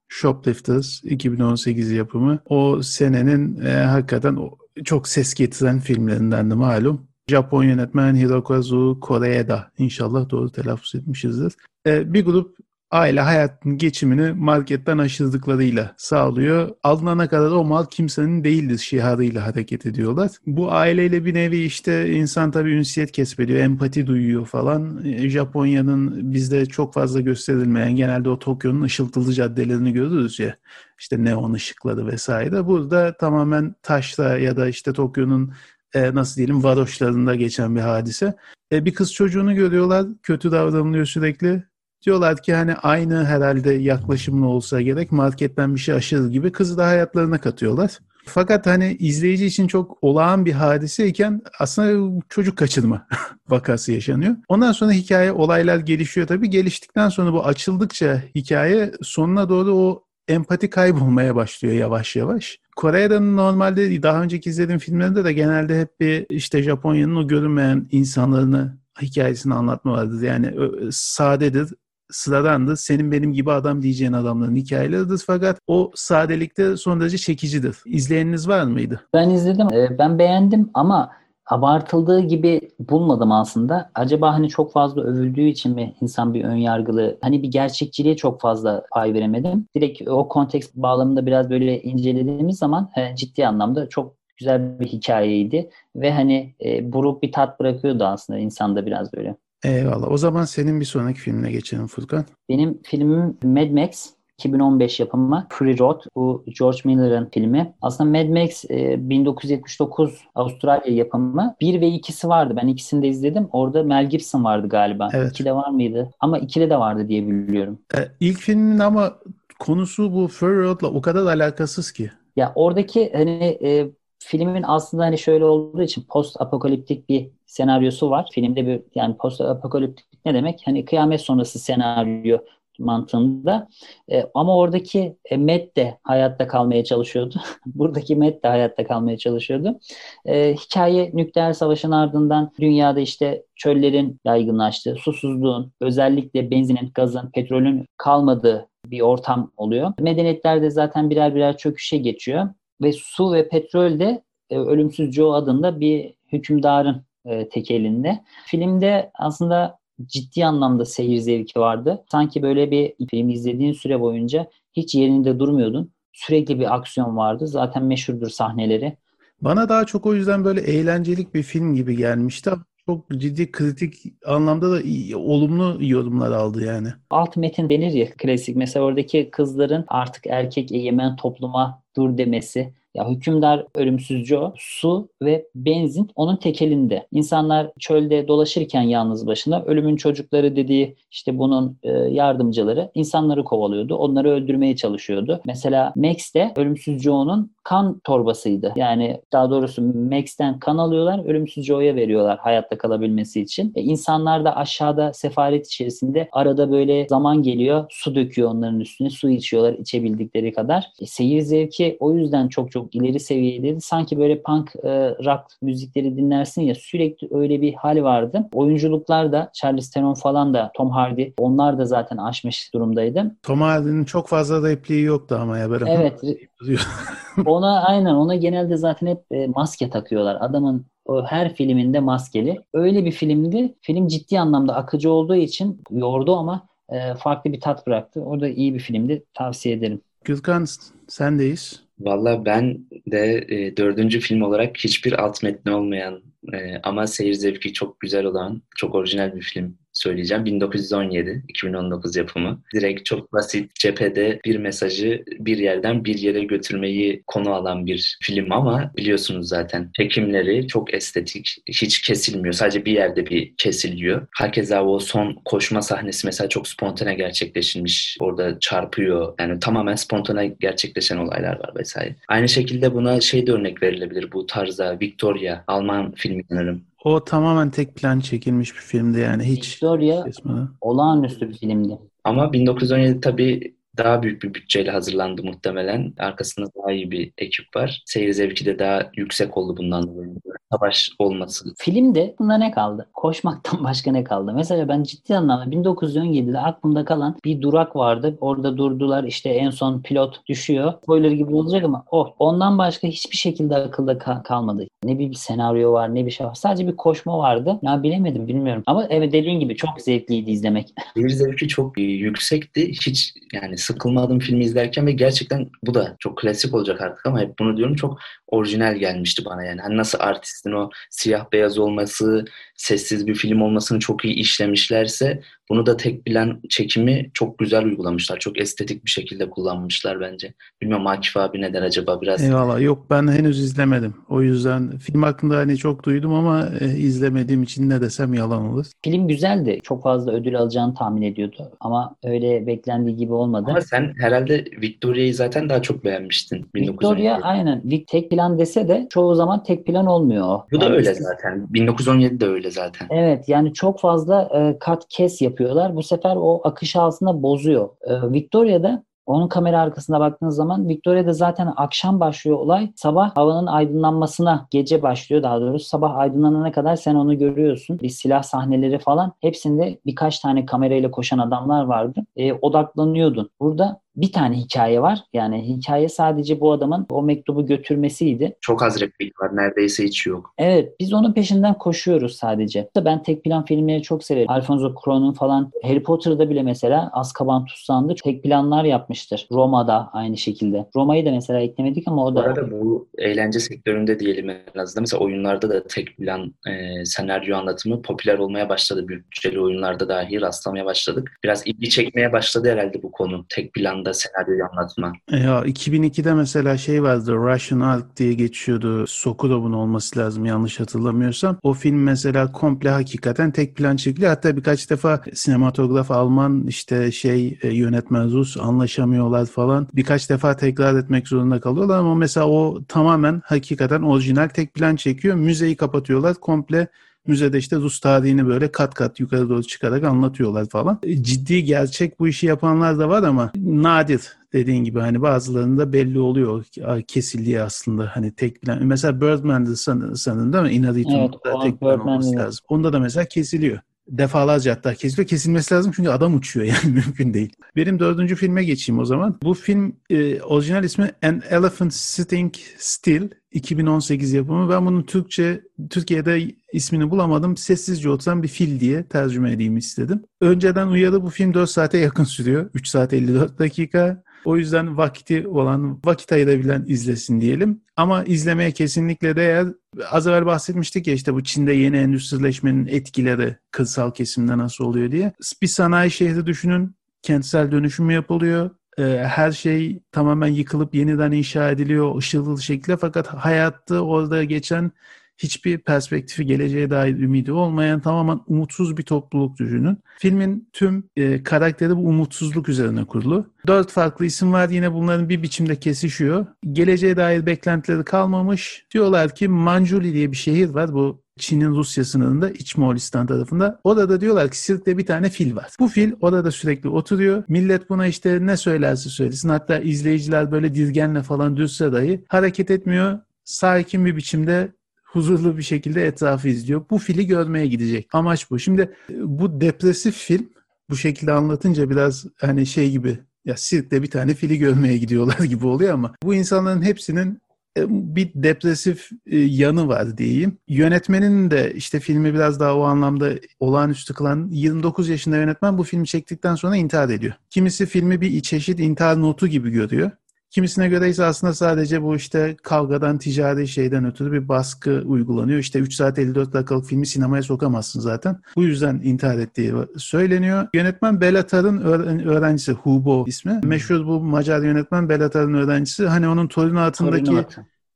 [0.08, 2.38] Shoplifters 2018 yapımı.
[2.44, 4.36] O senenin e, hakikaten
[4.84, 7.06] çok ses getiren filmlerinden de malum.
[7.28, 9.72] Japon yönetmen Hirokazu Koreeda.
[9.78, 11.52] İnşallah doğru telaffuz etmişizdir.
[11.86, 12.56] Ee, bir grup
[12.94, 16.70] aile hayatın geçimini marketten aşırdıklarıyla sağlıyor.
[16.82, 20.30] Alınana kadar o mal kimsenin değildir şiarıyla hareket ediyorlar.
[20.46, 25.04] Bu aileyle bir nevi işte insan tabii ünsiyet kesbediyor, empati duyuyor falan.
[25.04, 30.56] E, Japonya'nın bizde çok fazla gösterilmeyen genelde o Tokyo'nun ışıltılı caddelerini görürüz ya.
[30.98, 32.66] İşte neon ışıkları vesaire.
[32.66, 35.52] Burada tamamen taşta ya da işte Tokyo'nun
[35.94, 38.34] e, nasıl diyelim varoşlarında geçen bir hadise.
[38.72, 41.73] E, bir kız çocuğunu görüyorlar, kötü davranılıyor sürekli
[42.06, 46.86] Diyorlar ki hani aynı herhalde yaklaşımlı olsa gerek marketten bir şey aşırı gibi kızı da
[46.86, 47.98] hayatlarına katıyorlar.
[48.26, 53.06] Fakat hani izleyici için çok olağan bir hadiseyken aslında çocuk kaçırma
[53.48, 54.36] vakası yaşanıyor.
[54.48, 56.50] Ondan sonra hikaye olaylar gelişiyor tabii.
[56.50, 62.58] Geliştikten sonra bu açıldıkça hikaye sonuna doğru o empati kaybolmaya başlıyor yavaş yavaş.
[62.76, 68.78] Kore'den normalde daha önceki izlediğim filmlerinde de genelde hep bir işte Japonya'nın o görünmeyen insanlarını
[69.02, 70.22] hikayesini anlatma vardır.
[70.22, 70.54] Yani
[70.92, 71.68] sadedir,
[72.10, 72.76] sıradandır.
[72.76, 75.22] Senin benim gibi adam diyeceğin adamların hikayeleridir.
[75.26, 77.76] Fakat o sadelikte son derece çekicidir.
[77.86, 79.00] İzleyeniniz var mıydı?
[79.14, 79.68] Ben izledim.
[79.72, 81.10] Ee, ben beğendim ama
[81.46, 83.90] abartıldığı gibi bulmadım aslında.
[83.94, 88.40] Acaba hani çok fazla övüldüğü için mi insan bir ön yargılı hani bir gerçekçiliğe çok
[88.40, 89.66] fazla pay veremedim.
[89.74, 96.12] Direkt o konteks bağlamında biraz böyle incelediğimiz zaman ciddi anlamda çok güzel bir hikayeydi ve
[96.12, 99.36] hani e, buruk bir tat bırakıyordu aslında insanda biraz böyle.
[99.64, 100.10] Eyvallah.
[100.10, 102.24] O zaman senin bir sonraki filmine geçelim Furkan.
[102.48, 104.10] Benim filmim Mad Max.
[104.38, 106.00] 2015 yapımı Fury Road.
[106.16, 107.74] Bu George Miller'ın filmi.
[107.82, 111.56] Aslında Mad Max 1979 e, Avustralya yapımı.
[111.60, 112.54] 1 ve 2'si vardı.
[112.62, 113.48] Ben ikisini de izledim.
[113.52, 115.08] Orada Mel Gibson vardı galiba.
[115.12, 115.40] Evet.
[115.40, 116.10] 2'de var mıydı?
[116.20, 117.78] Ama 2'de de vardı diye biliyorum.
[117.96, 119.18] E, ilk filmin ama
[119.58, 122.10] konusu bu Fury Road'la o kadar alakasız ki.
[122.36, 123.90] Ya oradaki hani e,
[124.26, 128.28] filmin aslında hani şöyle olduğu için post apokaliptik bir senaryosu var.
[128.32, 130.60] Filmde bir yani post apokaliptik ne demek?
[130.64, 132.38] Hani kıyamet sonrası senaryo
[132.78, 133.68] mantığında.
[134.12, 137.40] E, ama oradaki e, Matt de hayatta kalmaya çalışıyordu.
[137.66, 139.78] Buradaki Matt de hayatta kalmaya çalışıyordu.
[140.26, 148.68] E, hikaye nükleer savaşın ardından dünyada işte çöllerin yaygınlaştığı, susuzluğun, özellikle benzinin, gazın, petrolün kalmadığı
[148.86, 149.92] bir ortam oluyor.
[150.00, 152.48] Medeniyetler de zaten birer birer çöküşe geçiyor
[152.84, 158.24] ve su ve petrol de e, Ölümsüz Joe adında bir hükümdarın e, tek elinde.
[158.46, 162.04] Filmde aslında ciddi anlamda seyir zevki vardı.
[162.12, 165.92] Sanki böyle bir film izlediğin süre boyunca hiç yerinde durmuyordun.
[166.12, 167.46] Sürekli bir aksiyon vardı.
[167.46, 168.96] Zaten meşhurdur sahneleri.
[169.40, 172.50] Bana daha çok o yüzden böyle eğlencelik bir film gibi gelmişti.
[172.86, 173.94] Çok ciddi kritik
[174.26, 176.88] anlamda da iyi, olumlu yorumlar aldı yani.
[177.10, 178.56] Alt metin denir ya klasik.
[178.56, 184.52] Mesela oradaki kızların artık erkek egemen topluma dur demesi ya hükümdar ölümsüzcü o.
[184.56, 187.06] Su ve benzin onun tekelinde.
[187.12, 193.96] İnsanlar çölde dolaşırken yalnız başına ölümün çocukları dediği işte bunun e, yardımcıları insanları kovalıyordu.
[193.96, 195.40] Onları öldürmeye çalışıyordu.
[195.46, 198.72] Mesela Max de ölümsüz Joe'nun kan torbasıydı.
[198.76, 203.72] Yani daha doğrusu Max'ten kan alıyorlar, ölümsüz Joe'ya veriyorlar hayatta kalabilmesi için.
[203.74, 209.30] E, insanlar da aşağıda sefaret içerisinde arada böyle zaman geliyor, su döküyor onların üstüne, su
[209.30, 210.86] içiyorlar içebildikleri kadar.
[211.00, 213.80] E, seyir zevki o yüzden çok çok çok ileri seviyedeydi.
[213.80, 214.90] Sanki böyle punk e,
[215.24, 218.48] rock müzikleri dinlersin ya sürekli öyle bir hal vardı.
[218.52, 223.36] Oyunculuklar da Charles Theron falan da Tom Hardy onlar da zaten aşmış durumdaydı.
[223.42, 225.90] Tom Hardy'nin çok fazla repliği yoktu ama ya böyle.
[225.90, 226.20] Evet.
[227.46, 230.36] ona aynen ona genelde zaten hep e, maske takıyorlar.
[230.40, 232.60] Adamın o her filminde maskeli.
[232.74, 233.74] Öyle bir filmdi.
[233.80, 238.20] Film ciddi anlamda akıcı olduğu için yordu ama e, farklı bir tat bıraktı.
[238.20, 239.24] Orada iyi bir filmdi.
[239.34, 240.00] Tavsiye ederim.
[240.24, 240.66] Gürkan
[241.08, 241.83] sendeyiz.
[241.98, 247.72] Valla ben de e, dördüncü film olarak hiçbir alt metni olmayan e, ama seyir zevki
[247.72, 250.44] çok güzel olan, çok orijinal bir film söyleyeceğim.
[250.44, 252.60] 1917, 2019 yapımı.
[252.74, 258.52] Direkt çok basit cephede bir mesajı bir yerden bir yere götürmeyi konu alan bir film
[258.52, 261.56] ama biliyorsunuz zaten çekimleri çok estetik.
[261.68, 262.54] Hiç kesilmiyor.
[262.54, 264.26] Sadece bir yerde bir kesiliyor.
[264.36, 268.16] Hakeza o son koşma sahnesi mesela çok spontane gerçekleşmiş.
[268.20, 269.34] Orada çarpıyor.
[269.40, 272.14] Yani tamamen spontane gerçekleşen olaylar var vesaire.
[272.28, 275.00] Aynı şekilde buna şey de örnek verilebilir bu tarzda.
[275.00, 276.82] Victoria, Alman filmi sanırım.
[277.04, 280.68] O tamamen tek plan çekilmiş bir filmdi yani hiç Victoria kesmeden.
[280.80, 281.98] olağanüstü bir filmdi.
[282.24, 286.12] Ama 1917 tabii daha büyük bir bütçeyle hazırlandı muhtemelen.
[286.18, 288.02] Arkasında daha iyi bir ekip var.
[288.06, 290.34] Seyir zevki de daha yüksek oldu bundan dolayı.
[290.72, 291.74] Savaş olması.
[291.78, 293.08] Filmde bunda ne kaldı?
[293.14, 294.52] Koşmaktan başka ne kaldı?
[294.54, 298.38] Mesela ben ciddi anlamda 1917'de aklımda kalan bir durak vardı.
[298.40, 300.92] Orada durdular işte en son pilot düşüyor.
[301.02, 302.04] Spoiler gibi olacak ama.
[302.10, 304.86] Oh, ondan başka hiçbir şekilde akılda ka- kalmadı.
[305.04, 306.54] Ne bir senaryo var ne bir şey var.
[306.54, 307.78] Sadece bir koşma vardı.
[307.82, 308.82] Ya bilemedim bilmiyorum.
[308.86, 310.88] Ama evet dediğin gibi çok zevkliydi izlemek.
[311.14, 312.88] Seyir zevki çok yüksekti.
[312.88, 317.58] Hiç yani sıkılmadım filmi izlerken ve gerçekten bu da çok klasik olacak artık ama hep
[317.58, 319.80] bunu diyorum çok orijinal gelmişti bana yani.
[319.80, 322.44] Hani nasıl artistin o siyah beyaz olması,
[322.76, 328.38] sessiz bir film olmasını çok iyi işlemişlerse bunu da tek bilen çekimi çok güzel uygulamışlar.
[328.38, 330.54] Çok estetik bir şekilde kullanmışlar bence.
[330.82, 332.42] Bilmiyorum Akif abi neden acaba biraz.
[332.42, 332.80] Eyvallah.
[332.80, 334.14] Yok ben henüz izlemedim.
[334.28, 338.86] O yüzden film hakkında hani çok duydum ama e, izlemediğim için ne desem yalan olur.
[339.04, 339.78] Film güzeldi.
[339.82, 341.72] Çok fazla ödül alacağını tahmin ediyordu.
[341.80, 343.70] Ama öyle beklendiği gibi olmadı.
[343.74, 346.66] Ama sen herhalde Victoria'yı zaten daha çok beğenmiştin.
[346.74, 347.82] Victoria aynen.
[348.06, 350.60] Tek plan dese de çoğu zaman tek plan olmuyor.
[350.72, 351.66] Bu da yani öyle zaten.
[351.74, 353.06] 1917 de öyle zaten.
[353.10, 355.96] Evet yani çok fazla e, kat kes yapıyorlar.
[355.96, 357.88] Bu sefer o akışı aslında bozuyor.
[358.02, 362.92] E, Victoria'da onun kamera arkasına baktığınız zaman Victoria'da zaten akşam başlıyor olay.
[362.96, 365.86] Sabah havanın aydınlanmasına gece başlıyor daha doğrusu.
[365.86, 368.00] Sabah aydınlanana kadar sen onu görüyorsun.
[368.00, 369.32] Bir silah sahneleri falan.
[369.40, 372.20] Hepsinde birkaç tane kamerayla koşan adamlar vardı.
[372.36, 373.50] E, odaklanıyordun.
[373.60, 375.18] Burada bir tane hikaye var.
[375.32, 378.56] Yani hikaye sadece bu adamın o mektubu götürmesiydi.
[378.60, 379.56] Çok az replik var.
[379.56, 380.54] Neredeyse hiç yok.
[380.58, 381.00] Evet.
[381.00, 382.88] Biz onun peşinden koşuyoruz sadece.
[382.96, 384.50] Ben tek plan filmleri çok severim.
[384.50, 389.46] Alfonso Cuarón'un falan Harry Potter'da bile mesela Azkaban Tutsağı'nda tek planlar yapmıştır.
[389.52, 390.86] Roma'da aynı şekilde.
[390.96, 392.40] Roma'yı da mesela eklemedik ama o da...
[392.40, 395.02] Bu arada bu eğlence sektöründe diyelim en azından.
[395.02, 399.08] Mesela oyunlarda da tek plan e, senaryo anlatımı popüler olmaya başladı.
[399.08, 401.38] Bütçeli oyunlarda dahi rastlamaya başladık.
[401.44, 403.46] Biraz ilgi çekmeye başladı herhalde bu konu.
[403.48, 405.12] Tek plan anda senaryoyu anlatma.
[405.30, 409.06] Ya 2002'de mesela şey vardı Russian Ark diye geçiyordu.
[409.06, 411.58] Sokurov'un olması lazım yanlış hatırlamıyorsam.
[411.62, 414.30] O film mesela komple hakikaten tek plan çekiliyor.
[414.30, 419.88] Hatta birkaç defa sinematograf Alman işte şey e, yönetmen Rus anlaşamıyorlar falan.
[419.94, 425.36] Birkaç defa tekrar etmek zorunda kalıyorlar ama mesela o tamamen hakikaten orijinal tek plan çekiyor.
[425.36, 426.34] Müzeyi kapatıyorlar.
[426.34, 426.88] Komple
[427.26, 430.98] Müzede işte Rus tarihini böyle kat kat yukarı doğru çıkarak anlatıyorlar falan.
[431.02, 436.20] E, ciddi gerçek bu işi yapanlar da var ama nadir dediğin gibi hani bazılarında belli
[436.20, 436.64] oluyor
[437.06, 438.86] kesildiği aslında hani tek plan.
[438.86, 440.72] Mesela Birdman'dı san, sanırım değil mi?
[440.72, 441.10] Inaritu
[441.44, 442.64] evet, tek plan olması lazım.
[442.68, 445.28] Onda da mesela kesiliyor defalarca hatta kesiliyor.
[445.28, 447.52] Kesilmesi lazım çünkü adam uçuyor yani mümkün değil.
[447.76, 449.38] Benim dördüncü filme geçeyim o zaman.
[449.42, 454.70] Bu film e, orijinal ismi An Elephant Sitting Still 2018 yapımı.
[454.70, 457.56] Ben bunun Türkçe, Türkiye'de ismini bulamadım.
[457.56, 460.22] Sessizce oturan bir fil diye tercüme edeyim istedim.
[460.40, 462.70] Önceden uyarı bu film 4 saate yakın sürüyor.
[462.74, 464.22] 3 saat 54 dakika.
[464.44, 467.80] O yüzden vakti olan, vakit ayırabilen izlesin diyelim.
[467.96, 469.66] Ama izlemeye kesinlikle değer.
[470.10, 475.32] Az evvel bahsetmiştik ya işte bu Çin'de yeni endüstrileşmenin etkileri kırsal kesimde nasıl oluyor diye.
[475.62, 476.96] Bir sanayi şehri düşünün.
[477.22, 484.00] Kentsel dönüşüm yapılıyor ee, her şey tamamen yıkılıp yeniden inşa ediliyor ışıltılı şekilde fakat hayatta
[484.00, 484.92] orada geçen
[485.38, 489.98] hiçbir perspektifi geleceğe dair ümidi olmayan tamamen umutsuz bir topluluk düşünün.
[490.18, 493.46] Filmin tüm e, karakteri bu umutsuzluk üzerine kurulu.
[493.66, 496.46] Dört farklı isim var yine bunların bir biçimde kesişiyor.
[496.72, 498.86] Geleceğe dair beklentileri kalmamış.
[498.94, 500.92] Diyorlar ki Manjuli diye bir şehir var.
[500.92, 503.80] Bu Çin'in Rusya sınırında İç Moğolistan tarafında.
[503.84, 505.70] Orada diyorlar ki sirkte bir tane fil var.
[505.80, 507.44] Bu fil orada sürekli oturuyor.
[507.48, 509.48] Millet buna işte ne söylerse söylesin.
[509.48, 513.18] Hatta izleyiciler böyle dizgenle falan düşse dahi hareket etmiyor.
[513.44, 514.72] Sakin bir biçimde
[515.04, 516.84] huzurlu bir şekilde etrafı izliyor.
[516.90, 518.08] Bu fili görmeye gidecek.
[518.12, 518.58] Amaç bu.
[518.58, 520.48] Şimdi e, bu depresif film
[520.90, 525.66] bu şekilde anlatınca biraz hani şey gibi ya sirkte bir tane fili görmeye gidiyorlar gibi
[525.66, 527.38] oluyor ama bu insanların hepsinin
[527.76, 530.58] bir depresif e, yanı var diyeyim.
[530.68, 536.06] Yönetmenin de işte filmi biraz daha o anlamda olağanüstü kılan 29 yaşında yönetmen bu filmi
[536.06, 537.34] çektikten sonra intihar ediyor.
[537.50, 540.10] Kimisi filmi bir çeşit intihar notu gibi görüyor.
[540.54, 545.58] Kimisine göre ise aslında sadece bu işte kavgadan, ticari şeyden ötürü bir baskı uygulanıyor.
[545.58, 548.40] İşte 3 saat 54 dakikalık filmi sinemaya sokamazsın zaten.
[548.56, 550.66] Bu yüzden intihar ettiği söyleniyor.
[550.74, 551.78] Yönetmen Belatar'ın
[552.24, 553.60] öğrencisi Hubo ismi.
[553.64, 556.06] Meşhur bu Macar yönetmen Belatar'ın öğrencisi.
[556.06, 557.46] Hani onun Torino altındaki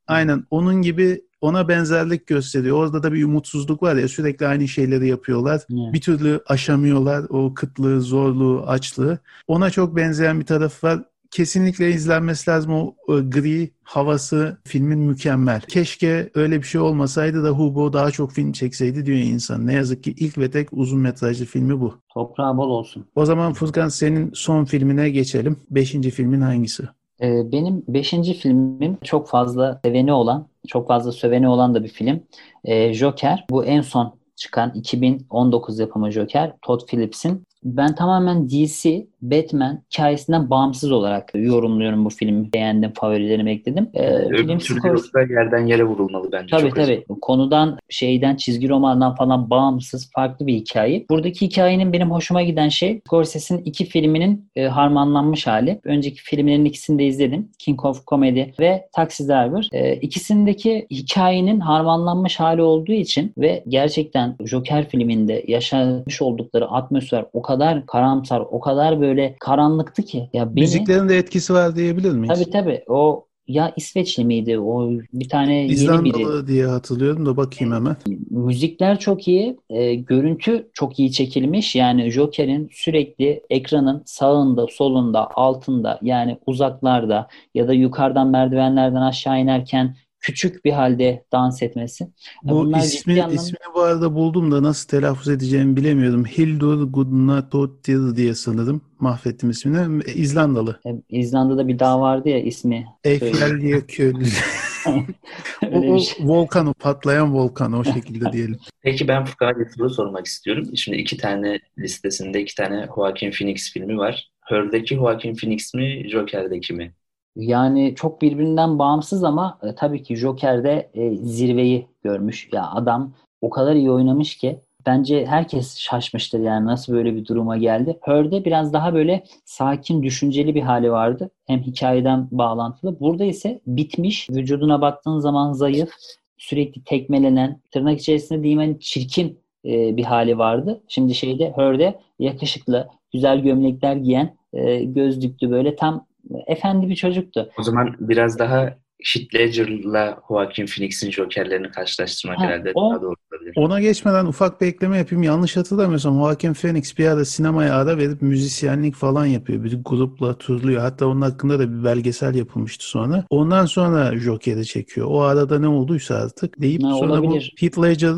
[0.07, 2.77] aynen onun gibi ona benzerlik gösteriyor.
[2.77, 5.61] Orada da bir umutsuzluk var ya sürekli aynı şeyleri yapıyorlar.
[5.68, 5.92] Yeah.
[5.92, 9.18] Bir türlü aşamıyorlar o kıtlığı, zorluğu, açlığı.
[9.47, 15.61] Ona çok benzeyen bir taraf var kesinlikle izlenmesi lazım o, o gri havası filmin mükemmel.
[15.61, 19.67] Keşke öyle bir şey olmasaydı da Hugo daha çok film çekseydi diyor insan.
[19.67, 21.95] Ne yazık ki ilk ve tek uzun metrajlı filmi bu.
[22.14, 23.07] Toprağı bol olsun.
[23.14, 25.57] O zaman Furkan senin son filmine geçelim.
[25.71, 26.83] Beşinci filmin hangisi?
[27.23, 32.21] Ee, benim beşinci filmim çok fazla seveni olan, çok fazla söveni olan da bir film.
[32.64, 33.47] Ee, Joker.
[33.51, 36.53] Bu en son çıkan 2019 yapımı Joker.
[36.62, 37.43] Todd Phillips'in.
[37.64, 42.52] Ben tamamen DC Batman hikayesinden bağımsız olarak yorumluyorum bu filmi.
[42.52, 43.88] Beğendim, favorilerimi ekledim.
[43.94, 45.33] Ee, film Scorsese...
[45.35, 46.57] yerden yere vurulmalı bence.
[46.57, 46.83] Tabii tabii.
[46.83, 47.04] Özel.
[47.22, 51.07] Konudan, şeyden, çizgi romandan falan bağımsız, farklı bir hikaye.
[51.11, 55.81] Buradaki hikayenin benim hoşuma giden şey Scorsese'nin iki filminin e, harmanlanmış hali.
[55.85, 57.48] Önceki filmlerin ikisini de izledim.
[57.59, 59.68] King of Comedy ve Taxi Driver.
[59.72, 67.42] E, ikisindeki hikayenin harmanlanmış hali olduğu için ve gerçekten Joker filminde yaşamış oldukları atmosfer o
[67.42, 70.31] kadar karamsar, o kadar böyle böyle karanlıktı ki.
[70.33, 72.35] Ya beni, Müziklerin de etkisi var diyebilir miyiz?
[72.35, 72.85] Tabii tabii.
[72.88, 76.47] O ya İsveçli miydi o bir tane İzlandalı yeni biri.
[76.47, 77.97] diye hatırlıyorum da bakayım hemen.
[78.31, 79.57] Müzikler çok iyi.
[79.71, 81.77] E, görüntü çok iyi çekilmiş.
[81.77, 89.97] Yani Joker'in sürekli ekranın sağında, solunda, altında yani uzaklarda ya da yukarıdan merdivenlerden aşağı inerken
[90.20, 92.09] küçük bir halde dans etmesi.
[92.42, 93.35] Bu Bunlar ismi, anlamda...
[93.35, 96.24] ismini bu arada buldum da nasıl telaffuz edeceğimi bilemiyorum.
[96.24, 98.81] Hildur Gudnadottir diye sanırım.
[99.00, 100.02] Mahvettim ismini.
[100.04, 100.81] İzlandalı.
[100.87, 102.87] E, İzlanda'da bir dağ vardı ya ismi.
[103.04, 104.26] Eyfeljökull.
[105.72, 106.26] o, o şey.
[106.26, 108.59] volkan o patlayan volkan o şekilde diyelim.
[108.83, 110.76] Peki ben Furkan'a bir soru sormak istiyorum.
[110.76, 114.31] Şimdi iki tane listesinde iki tane Joaquin Phoenix filmi var.
[114.40, 116.92] Her'deki Joaquin Phoenix mi, Joker'deki mi?
[117.37, 122.49] Yani çok birbirinden bağımsız ama e, tabii ki Joker'de e, zirveyi görmüş.
[122.53, 127.57] Ya adam o kadar iyi oynamış ki bence herkes şaşmıştır yani nasıl böyle bir duruma
[127.57, 127.99] geldi.
[128.03, 131.31] Her'de biraz daha böyle sakin, düşünceli bir hali vardı.
[131.47, 133.01] Hem hikayeden bağlantılı.
[133.01, 135.91] Burada ise bitmiş, vücuduna baktığın zaman zayıf,
[136.38, 140.83] sürekli tekmelenen, tırnak içerisinde diyeyim hani çirkin e, bir hali vardı.
[140.88, 146.07] Şimdi şeyde Her'de yakışıklı, güzel gömlekler giyen, e, gözlüklü böyle tam
[146.47, 147.51] efendi bir çocuktu.
[147.59, 148.75] O zaman biraz daha
[149.14, 153.53] Heath Ledger'la Joaquin Phoenix'in Joker'lerini karşılaştırmak Ha, herhalde o- daha doğru olabilir.
[153.57, 155.23] Ona geçmeden ufak bir ekleme yapayım.
[155.23, 159.64] Yanlış hatırlamıyorsam Joaquin Phoenix bir ara sinemaya ara verip müzisyenlik falan yapıyor.
[159.64, 160.81] Bir grupla turluyor.
[160.81, 163.24] Hatta onun hakkında da bir belgesel yapılmıştı sonra.
[163.31, 165.07] Ondan sonra Joker'i çekiyor.
[165.11, 167.55] O arada ne olduysa artık deyip Ha, sonra olabilir.
[167.57, 168.14] bu Heath Ledger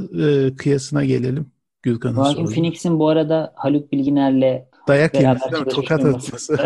[0.46, 1.46] e, kıyasına gelelim.
[1.82, 2.46] Gürkan'ın Joaquin.
[2.46, 6.56] Phoenix'in bu arada Haluk Bilginer'le Dayak çalışmış Tokat atması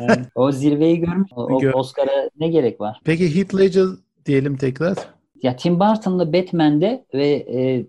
[0.00, 1.30] e, o zirveyi görmüş.
[1.36, 3.00] O, Gör- Oscar'a ne gerek var?
[3.04, 3.86] Peki Heath Ledger
[4.26, 4.96] diyelim tekrar.
[5.42, 7.86] Ya Tim Burton'la Batman'de ve e,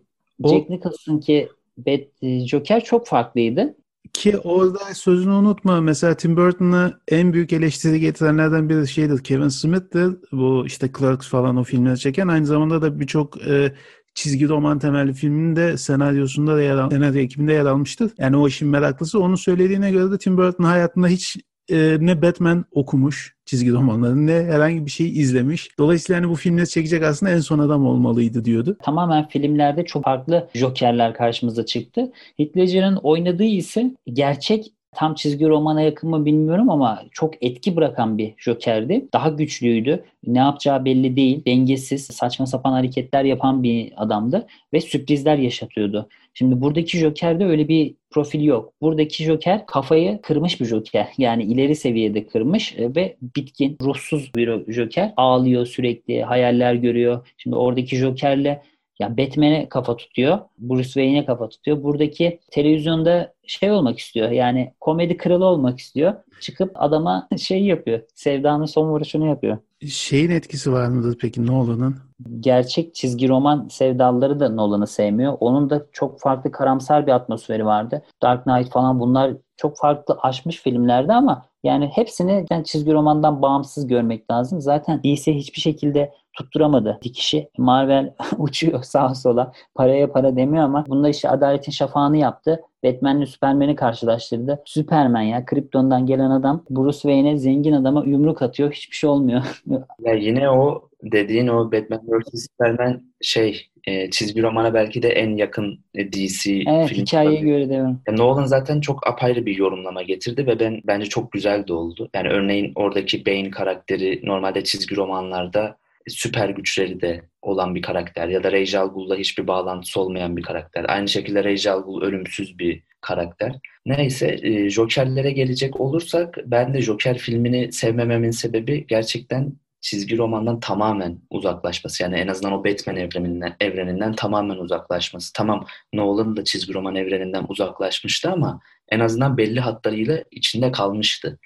[0.49, 3.75] Jack Nicholson'ki Bat, e, Joker çok farklıydı.
[4.13, 5.81] Ki orada sözünü unutma.
[5.81, 9.23] Mesela Tim Burton'a en büyük eleştiri getirenlerden biri şeydir.
[9.23, 10.17] Kevin Smith'tir.
[10.31, 12.27] Bu işte Clerks falan o filmleri çeken.
[12.27, 13.73] Aynı zamanda da birçok e,
[14.15, 18.11] çizgi roman temelli filmin de senaryosunda da yer al, senaryo ekibinde yer almıştır.
[18.17, 19.19] Yani o işin meraklısı.
[19.19, 21.37] Onun söylediğine göre de Tim Burton hayatında hiç
[21.69, 25.77] e, ne Batman okumuş çizgi romanlarını ne herhangi bir şey izlemiş.
[25.79, 28.77] Dolayısıyla hani bu filmleri çekecek aslında en son adam olmalıydı diyordu.
[28.83, 32.11] Tamamen filmlerde çok farklı Joker'ler karşımıza çıktı.
[32.37, 38.17] Heath Ledger'ın oynadığı ise gerçek tam çizgi romana yakın mı bilmiyorum ama çok etki bırakan
[38.17, 39.05] bir Joker'di.
[39.13, 40.03] Daha güçlüydü.
[40.27, 41.45] Ne yapacağı belli değil.
[41.45, 46.09] Dengesiz, saçma sapan hareketler yapan bir adamdı ve sürprizler yaşatıyordu.
[46.33, 48.73] Şimdi buradaki Joker'de öyle bir profil yok.
[48.81, 51.07] Buradaki Joker kafayı kırmış bir Joker.
[51.17, 55.13] Yani ileri seviyede kırmış e, ve bitkin, ruhsuz bir Joker.
[55.17, 57.27] Ağlıyor sürekli, hayaller görüyor.
[57.37, 58.61] Şimdi oradaki Joker'le
[58.99, 60.39] ya Batman'e kafa tutuyor.
[60.57, 61.83] Bruce Wayne'e kafa tutuyor.
[61.83, 64.31] Buradaki televizyonda şey olmak istiyor.
[64.31, 66.13] Yani komedi kralı olmak istiyor.
[66.41, 68.01] Çıkıp adama şey yapıyor.
[68.15, 69.57] Sevdanın son vuruşunu yapıyor.
[69.87, 71.95] Şeyin etkisi var mıdır peki Nolan'ın?
[72.39, 75.37] Gerçek çizgi roman sevdalıları da Nolan'ı sevmiyor.
[75.39, 78.03] Onun da çok farklı karamsar bir atmosferi vardı.
[78.21, 83.87] Dark Knight falan bunlar çok farklı aşmış filmlerdi ama yani hepsini yani çizgi romandan bağımsız
[83.87, 84.61] görmek lazım.
[84.61, 87.49] Zaten DC hiçbir şekilde tutturamadı dikişi.
[87.57, 89.51] Marvel uçuyor sağa sola.
[89.75, 92.61] Paraya para demiyor ama bunda işte adaletin şafağını yaptı.
[92.83, 94.61] Batman'le Superman'i karşılaştırdı.
[94.65, 98.71] Superman ya Krypton'dan gelen adam Bruce Wayne'e zengin adama yumruk atıyor.
[98.71, 99.63] Hiçbir şey olmuyor.
[99.99, 105.37] Ya yine o dediğin o Batman vs Superman şey e, çizgi romana belki de en
[105.37, 107.95] yakın e, DC evet film hikayeye göre de öyle.
[108.07, 112.09] Ya Nolan zaten çok apayrı bir yorumlama getirdi ve ben bence çok güzel de oldu.
[112.15, 115.77] Yani örneğin oradaki Bane karakteri normalde çizgi romanlarda
[116.07, 120.41] süper güçleri de olan bir karakter ya da Ra's al Ghul'la hiçbir bağlantısı olmayan bir
[120.41, 120.85] karakter.
[120.87, 123.55] Aynı şekilde Ra's al Ghul ölümsüz bir karakter.
[123.85, 131.19] Neyse e, Joker'lere gelecek olursak ben de Joker filmini sevmememin sebebi gerçekten çizgi romandan tamamen
[131.29, 132.03] uzaklaşması.
[132.03, 135.33] Yani en azından o Batman evreninden, evreninden tamamen uzaklaşması.
[135.33, 138.59] Tamam Nolan da çizgi roman evreninden uzaklaşmıştı ama
[138.89, 141.39] en azından belli hatlarıyla içinde kalmıştı.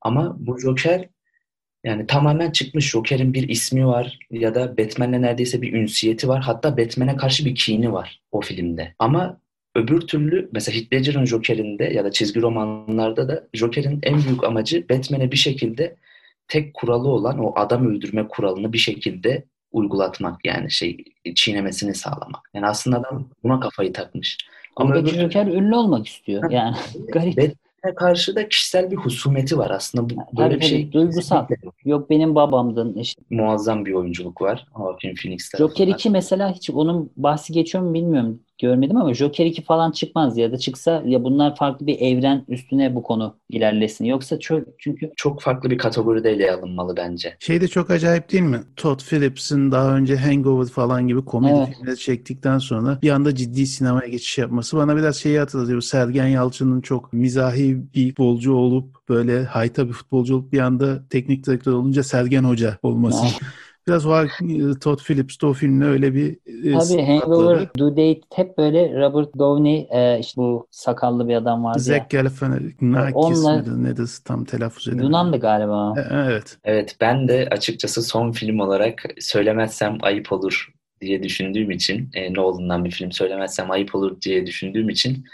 [0.00, 1.08] Ama bu Joker
[1.84, 2.90] yani tamamen çıkmış.
[2.90, 6.42] Joker'in bir ismi var ya da Batman'le neredeyse bir ünsiyeti var.
[6.42, 8.94] Hatta Batman'e karşı bir kini var o filmde.
[8.98, 9.40] Ama
[9.74, 14.88] öbür türlü mesela Heath Ledger'ın Joker'inde ya da çizgi romanlarda da Joker'in en büyük amacı
[14.88, 15.96] Batman'e bir şekilde
[16.48, 22.50] tek kuralı olan o adam öldürme kuralını bir şekilde uygulatmak yani şey çiğnemesini sağlamak.
[22.54, 24.38] Yani aslında adam buna kafayı takmış.
[24.76, 26.50] Ama öbür Joker ünlü olmak istiyor.
[26.50, 26.76] Yani
[27.12, 27.36] garip.
[27.36, 30.10] Batman'e karşı da kişisel bir husumeti var aslında.
[30.10, 31.46] Bu, böyle Tabii bir şey duygusal.
[31.84, 32.10] yok.
[32.10, 32.94] Benim babamdın.
[32.94, 35.94] İşte muazzam bir oyunculuk var Joaquin Phoenix Joker tarafından.
[35.94, 38.40] 2 mesela hiç onun bahsi geçiyor mu bilmiyorum.
[38.58, 42.94] Görmedim ama Joker 2 falan çıkmaz ya da çıksa ya bunlar farklı bir evren üstüne
[42.94, 44.04] bu konu ilerlesin.
[44.04, 47.36] Yoksa çok, çünkü Çok farklı bir kategoride ele alınmalı bence.
[47.40, 48.60] Şey de çok acayip değil mi?
[48.76, 51.76] Todd Phillips'in daha önce Hangover falan gibi komedi Evet.
[51.76, 55.80] filmleri çektikten sonra bir anda ciddi sinemaya geçiş yapması bana biraz şeyi hatırlatıyor.
[55.80, 61.46] Sergen Yalçın'ın çok mizahi bir futbolcu olup böyle hayta bir futbolcu olup bir anda teknik
[61.46, 63.26] direktör olunca Sergen Hoca olması.
[63.88, 64.28] Biraz o e,
[64.80, 67.02] Todd Phillips de o filmle öyle bir e, tabii.
[67.02, 71.82] Hangover, Due Date hep böyle Robert Downey e, işte bu sakallı bir adam vardı ya.
[71.82, 75.06] Zach Galifianakis Onunla- midir nedir tam telaffuz edemedim.
[75.06, 75.94] Yunan'dı galiba.
[75.98, 76.58] E, Evet.
[76.64, 82.84] Evet ben de açıkçası son film olarak söylemezsem ayıp olur diye düşündüğüm için e, Nolan'dan
[82.84, 85.24] bir film söylemezsem ayıp olur diye düşündüğüm için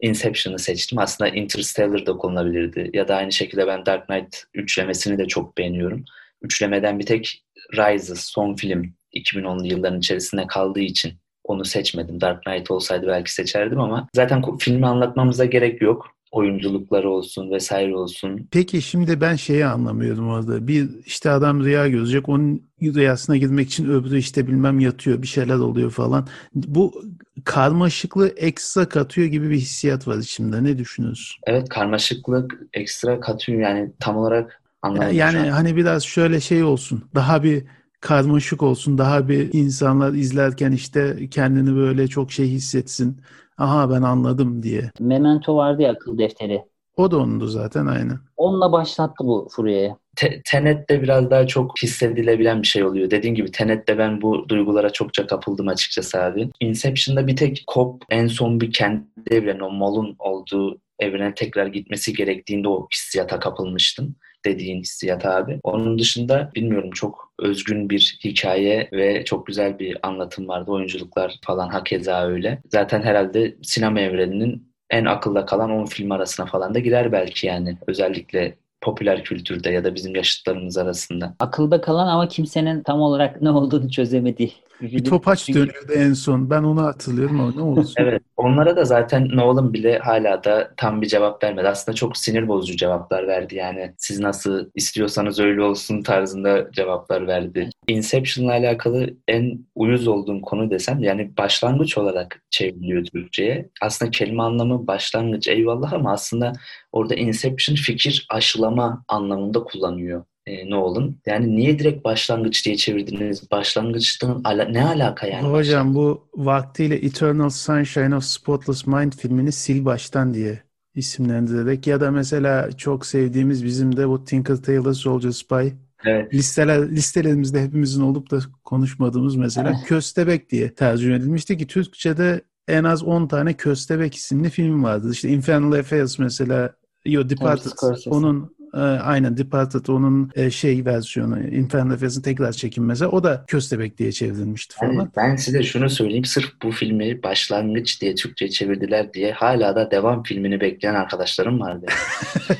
[0.00, 0.98] Inception'ı seçtim.
[0.98, 2.90] Aslında Interstellar da konulabilirdi.
[2.94, 6.04] Ya da aynı şekilde ben Dark Knight üçlemesini de çok beğeniyorum.
[6.42, 11.12] Üçlemeden bir tek Rises son film 2010'lu yılların içerisinde kaldığı için
[11.44, 12.20] onu seçmedim.
[12.20, 16.06] Dark Knight olsaydı belki seçerdim ama zaten filmi anlatmamıza gerek yok.
[16.30, 18.48] Oyunculukları olsun vesaire olsun.
[18.50, 20.68] Peki şimdi ben şeyi anlamıyorum orada.
[20.68, 22.28] Bir işte adam rüya görecek.
[22.28, 25.22] Onun rüyasına girmek için öbürü işte bilmem yatıyor.
[25.22, 26.28] Bir şeyler oluyor falan.
[26.54, 27.02] Bu
[27.44, 30.64] karmaşıklığı ekstra katıyor gibi bir hissiyat var içimde.
[30.64, 31.40] Ne düşünüyorsun?
[31.46, 37.04] Evet karmaşıklık ekstra katıyor yani tam olarak Anlamadım Yani hani biraz şöyle şey olsun.
[37.14, 37.64] Daha bir
[38.00, 38.98] karmaşık olsun.
[38.98, 43.20] Daha bir insanlar izlerken işte kendini böyle çok şey hissetsin.
[43.58, 44.90] Aha ben anladım diye.
[45.00, 46.62] Memento vardı ya akıl defteri.
[46.96, 48.18] O da onundu zaten aynen.
[48.36, 49.96] Onunla başlattı bu furyayı.
[50.16, 53.10] Te- Tenet'te biraz daha çok hissedilebilen bir şey oluyor.
[53.10, 56.50] Dediğim gibi Tenet'te ben bu duygulara çokça kapıldım açıkçası abi.
[56.60, 62.12] Inception'da bir tek Cobb en son bir kendi evreni, o Mal'un olduğu evrene tekrar gitmesi
[62.12, 64.16] gerektiğinde o hissiyata kapılmıştım.
[64.46, 65.60] Dediğin hissiyat abi.
[65.62, 70.70] Onun dışında bilmiyorum çok özgün bir hikaye ve çok güzel bir anlatım vardı.
[70.70, 72.62] Oyunculuklar falan hakeza öyle.
[72.72, 77.78] Zaten herhalde sinema evreninin en akılda kalan 10 film arasına falan da girer belki yani.
[77.86, 81.34] Özellikle popüler kültürde ya da bizim yaşıtlarımız arasında.
[81.38, 86.50] Akılda kalan ama kimsenin tam olarak ne olduğunu çözemediği bir topaç dönüyordu en son.
[86.50, 87.94] Ben onu hatırlıyorum ama ne olsun.
[87.96, 91.68] Evet, onlara da zaten Nolan bile hala da tam bir cevap vermedi.
[91.68, 93.94] Aslında çok sinir bozucu cevaplar verdi yani.
[93.98, 97.70] Siz nasıl istiyorsanız öyle olsun tarzında cevaplar verdi.
[97.88, 103.68] Inception'la alakalı en uyuz olduğum konu desem yani başlangıç olarak çevriliyor Türkçe'ye.
[103.82, 106.52] Aslında kelime anlamı başlangıç eyvallah ama aslında
[106.92, 111.14] orada Inception fikir aşılama anlamında kullanıyor e, Nolan.
[111.26, 113.50] Yani niye direkt başlangıç diye çevirdiniz?
[113.50, 115.48] Başlangıçtan ala- ne alaka yani?
[115.48, 120.62] Hocam bu vaktiyle Eternal Sunshine of Spotless Mind filmini sil baştan diye
[120.94, 125.68] isimlendirerek ya da mesela çok sevdiğimiz bizim de bu Tinker Tailor Soldier Spy
[126.06, 126.34] Evet.
[126.34, 133.02] listeler listelerimizde hepimizin olup da konuşmadığımız mesela Köstebek diye tercüme edilmişti ki Türkçe'de en az
[133.02, 135.10] 10 tane Köstebek isimli film vardı.
[135.12, 136.72] İşte Infernal Affairs mesela
[137.06, 137.70] Yo Departed
[138.10, 143.44] onun e, aynen Departed onun e, şey versiyonu Infernal Affairs'ın tekrar çekim mesela o da
[143.46, 145.12] Köstebek diye çevrilmişti Yani falan.
[145.16, 146.24] ben size şunu söyleyeyim.
[146.24, 151.86] Sırf bu filmi başlangıç diye Türkçe çevirdiler diye hala da devam filmini bekleyen arkadaşlarım vardı.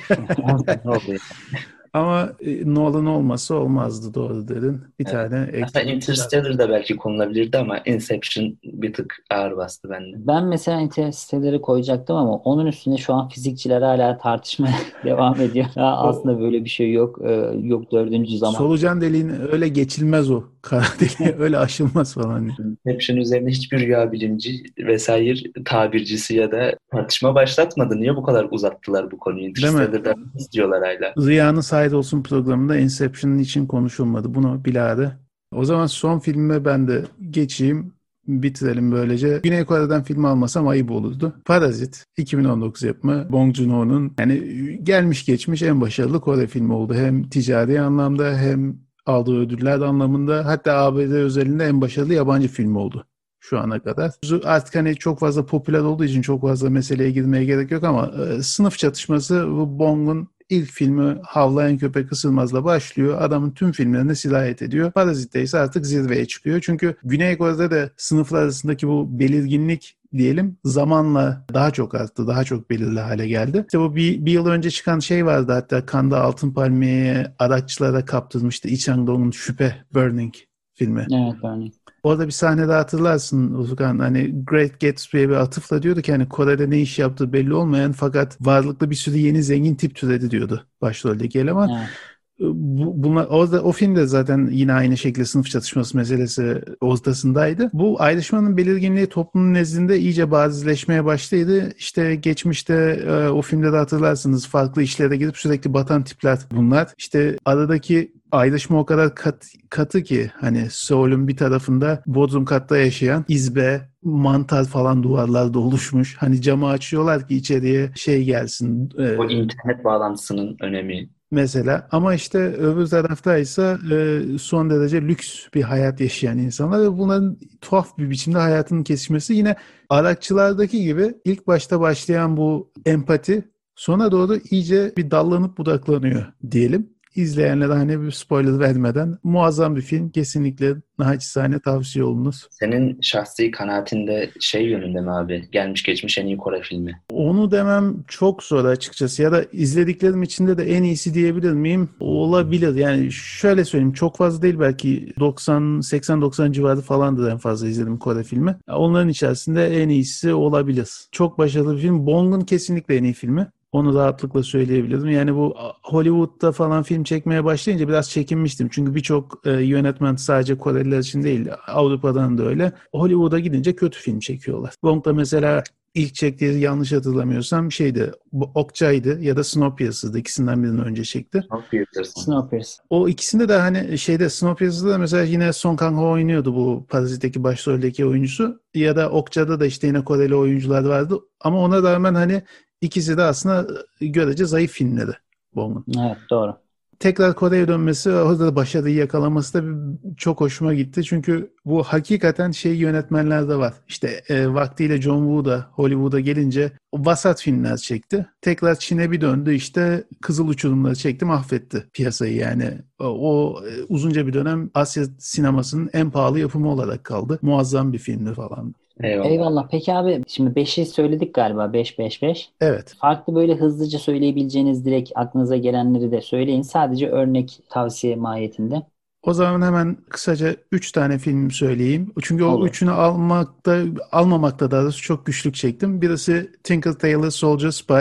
[1.94, 4.80] Ama e, Nolan olmasa olmazdı doğru dedin.
[4.98, 5.30] Bir Evet.
[5.30, 10.16] tane Aslında Interstellar da belki konulabilirdi ama Inception bir tık ağır bastı bende.
[10.26, 14.74] Ben mesela Interstellar'ı koyacaktım ama onun üstüne şu an fizikçiler hala tartışmaya
[15.04, 15.66] devam ediyor.
[15.76, 17.18] Aslında böyle bir şey yok.
[17.24, 18.58] Ee, yok dördüncü zaman.
[18.58, 20.42] Solucan deliğin öyle geçilmez o.
[20.64, 22.50] Kara deliği öyle aşılmaz falan.
[22.84, 27.96] Inception üzerine hiçbir rüya bilimci vesaire tabircisi ya da tartışma başlatmadı.
[27.96, 29.46] Niye bu kadar uzattılar bu konuyu?
[29.46, 31.26] Interstellar'da istiyorlar hala.
[31.26, 34.34] Rüyanın Sahip Olsun programında Inception'ın için konuşulmadı.
[34.34, 35.12] Bunu bilade.
[35.54, 37.94] O zaman son filme ben de geçeyim.
[38.28, 39.40] Bitirelim böylece.
[39.42, 41.34] Güney Kore'den film almasam ayıp olurdu.
[41.44, 46.94] Parazit 2019 yapımı Bong Joon-ho'nun yani gelmiş geçmiş en başarılı Kore filmi oldu.
[46.94, 53.06] Hem ticari anlamda hem aldığı ödüller anlamında hatta ABD özelinde en başarılı yabancı film oldu
[53.40, 54.12] şu ana kadar.
[54.44, 58.42] Artık hani çok fazla popüler olduğu için çok fazla meseleye girmeye gerek yok ama e,
[58.42, 63.22] sınıf çatışması bu Bong'un ilk filmi Havlayan Köpek Isırmaz'la başlıyor.
[63.22, 64.92] Adamın tüm filmlerine sirayet ediyor.
[64.92, 66.60] Parazit'te ise artık zirveye çıkıyor.
[66.60, 72.70] Çünkü Güney Kore'de de sınıflar arasındaki bu belirginlik diyelim zamanla daha çok arttı, daha çok
[72.70, 73.64] belirli hale geldi.
[73.66, 78.68] İşte bu bir, bir yıl önce çıkan şey vardı hatta Kanda Altın Palmiye'ye araççılara kaptırmıştı.
[78.68, 80.34] İç Angdong'un Şüphe Burning
[80.74, 81.10] filmi.
[81.12, 81.74] Evet örneğin.
[82.02, 86.80] Orada bir sahnede hatırlarsın Ufkan hani Great Gatsby'ye bir atıfla diyordu ki hani Kore'de ne
[86.80, 91.72] iş yaptığı belli olmayan fakat varlıklı bir sürü yeni zengin tip türedi diyordu başroldeki eleman.
[91.72, 91.98] Evet.
[92.40, 97.70] Bu, bunlar, orada, o filmde zaten yine aynı şekilde sınıf çatışması meselesi ortasındaydı.
[97.72, 101.72] Bu ayrışmanın belirginliği toplumun nezdinde iyice bazizleşmeye başladı.
[101.78, 102.74] İşte geçmişte
[103.06, 106.92] e, o filmde de hatırlarsınız farklı işlere gidip sürekli batan tipler bunlar.
[106.98, 113.24] İşte aradaki ayrışma o kadar kat, katı ki hani Seul'ün bir tarafında Bodrum katta yaşayan
[113.28, 116.16] izbe, mantar falan duvarlarda oluşmuş.
[116.16, 118.90] Hani camı açıyorlar ki içeriye şey gelsin.
[118.98, 121.08] e, O internet bağlantısının önemi.
[121.34, 126.98] Mesela ama işte öbür tarafta ise e, son derece lüks bir hayat yaşayan insanlar ve
[126.98, 129.56] bunların tuhaf bir biçimde hayatının kesişmesi yine
[129.88, 136.93] araççılardaki gibi ilk başta başlayan bu empati sona doğru iyice bir dallanıp budaklanıyor diyelim.
[137.14, 140.10] İzleyenlere hani bir spoiler vermeden muazzam bir film.
[140.10, 142.34] Kesinlikle naçizane tavsiye olunur.
[142.50, 145.48] Senin şahsi kanaatinde şey yönünde mi abi?
[145.52, 147.00] Gelmiş geçmiş en iyi Kore filmi.
[147.12, 151.88] Onu demem çok zor açıkçası ya da izlediklerim içinde de en iyisi diyebilir miyim?
[152.00, 152.74] Olabilir.
[152.74, 158.22] Yani şöyle söyleyeyim çok fazla değil belki 90 80-90 civarı falandır en fazla izledim Kore
[158.22, 158.56] filmi.
[158.68, 160.88] Onların içerisinde en iyisi olabilir.
[161.12, 162.06] Çok başarılı bir film.
[162.06, 163.46] Bong'un kesinlikle en iyi filmi.
[163.74, 165.10] Onu rahatlıkla söyleyebilirim.
[165.10, 168.68] Yani bu Hollywood'da falan film çekmeye başlayınca biraz çekinmiştim.
[168.68, 172.72] Çünkü birçok e, yönetmen sadece Koreliler için değil Avrupa'dan da öyle.
[172.92, 174.74] Hollywood'a gidince kötü film çekiyorlar.
[174.82, 175.62] Bong da mesela
[175.94, 181.44] ilk çektiği yanlış hatırlamıyorsam şeydi bu Okçay'dı ya da Snowpiercer'dı ikisinden birini önce çekti.
[181.48, 182.04] Snowpiercer.
[182.04, 182.76] Snowpiercer.
[182.90, 188.60] O ikisinde de hani şeyde Snowpiercer'da mesela yine Song Kang-ho oynuyordu bu Parazit'teki başroldeki oyuncusu.
[188.74, 191.18] Ya da Okça'da da işte yine Koreli oyuncular vardı.
[191.40, 192.42] Ama ona rağmen hani
[192.84, 193.66] ikisi de aslında
[194.00, 195.12] görece zayıf filmleri
[195.56, 195.84] Bong'un.
[195.98, 196.64] Evet doğru.
[196.98, 201.04] Tekrar Kore'ye dönmesi, orada da başarıyı yakalaması da çok hoşuma gitti.
[201.04, 203.74] Çünkü bu hakikaten şey yönetmenlerde var.
[203.88, 208.26] İşte e, vaktiyle John Woo'da Hollywood'a gelince vasat filmler çekti.
[208.40, 212.70] Tekrar Çin'e bir döndü işte Kızıl Uçurumları çekti mahvetti piyasayı yani.
[212.98, 217.38] O, o e, uzunca bir dönem Asya sinemasının en pahalı yapımı olarak kaldı.
[217.42, 218.74] Muazzam bir filmdi falan.
[219.02, 219.26] Eyvallah.
[219.30, 219.68] Eyvallah.
[219.70, 221.72] Peki abi şimdi 5'i söyledik galiba.
[221.72, 222.50] 5 5 5.
[222.60, 222.94] Evet.
[222.98, 226.62] Farklı böyle hızlıca söyleyebileceğiniz direkt aklınıza gelenleri de söyleyin.
[226.62, 228.82] Sadece örnek tavsiye mahiyetinde.
[229.22, 232.12] O zaman hemen kısaca 3 tane film söyleyeyim.
[232.22, 232.68] Çünkü o Olur.
[232.68, 233.82] üçünü almakta,
[234.12, 236.02] almamakta daha doğrusu çok güçlük çektim.
[236.02, 237.94] Birisi Tinker Tailor Soldier Spy.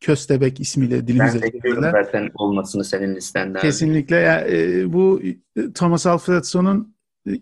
[0.00, 1.90] Köstebek ismiyle dilimize Ben çevirdiler.
[2.04, 3.58] zaten olmasını senin listende.
[3.58, 3.62] abi.
[3.66, 4.16] Kesinlikle.
[4.16, 5.20] Ya, e, bu
[5.74, 6.94] Thomas Alfredson'un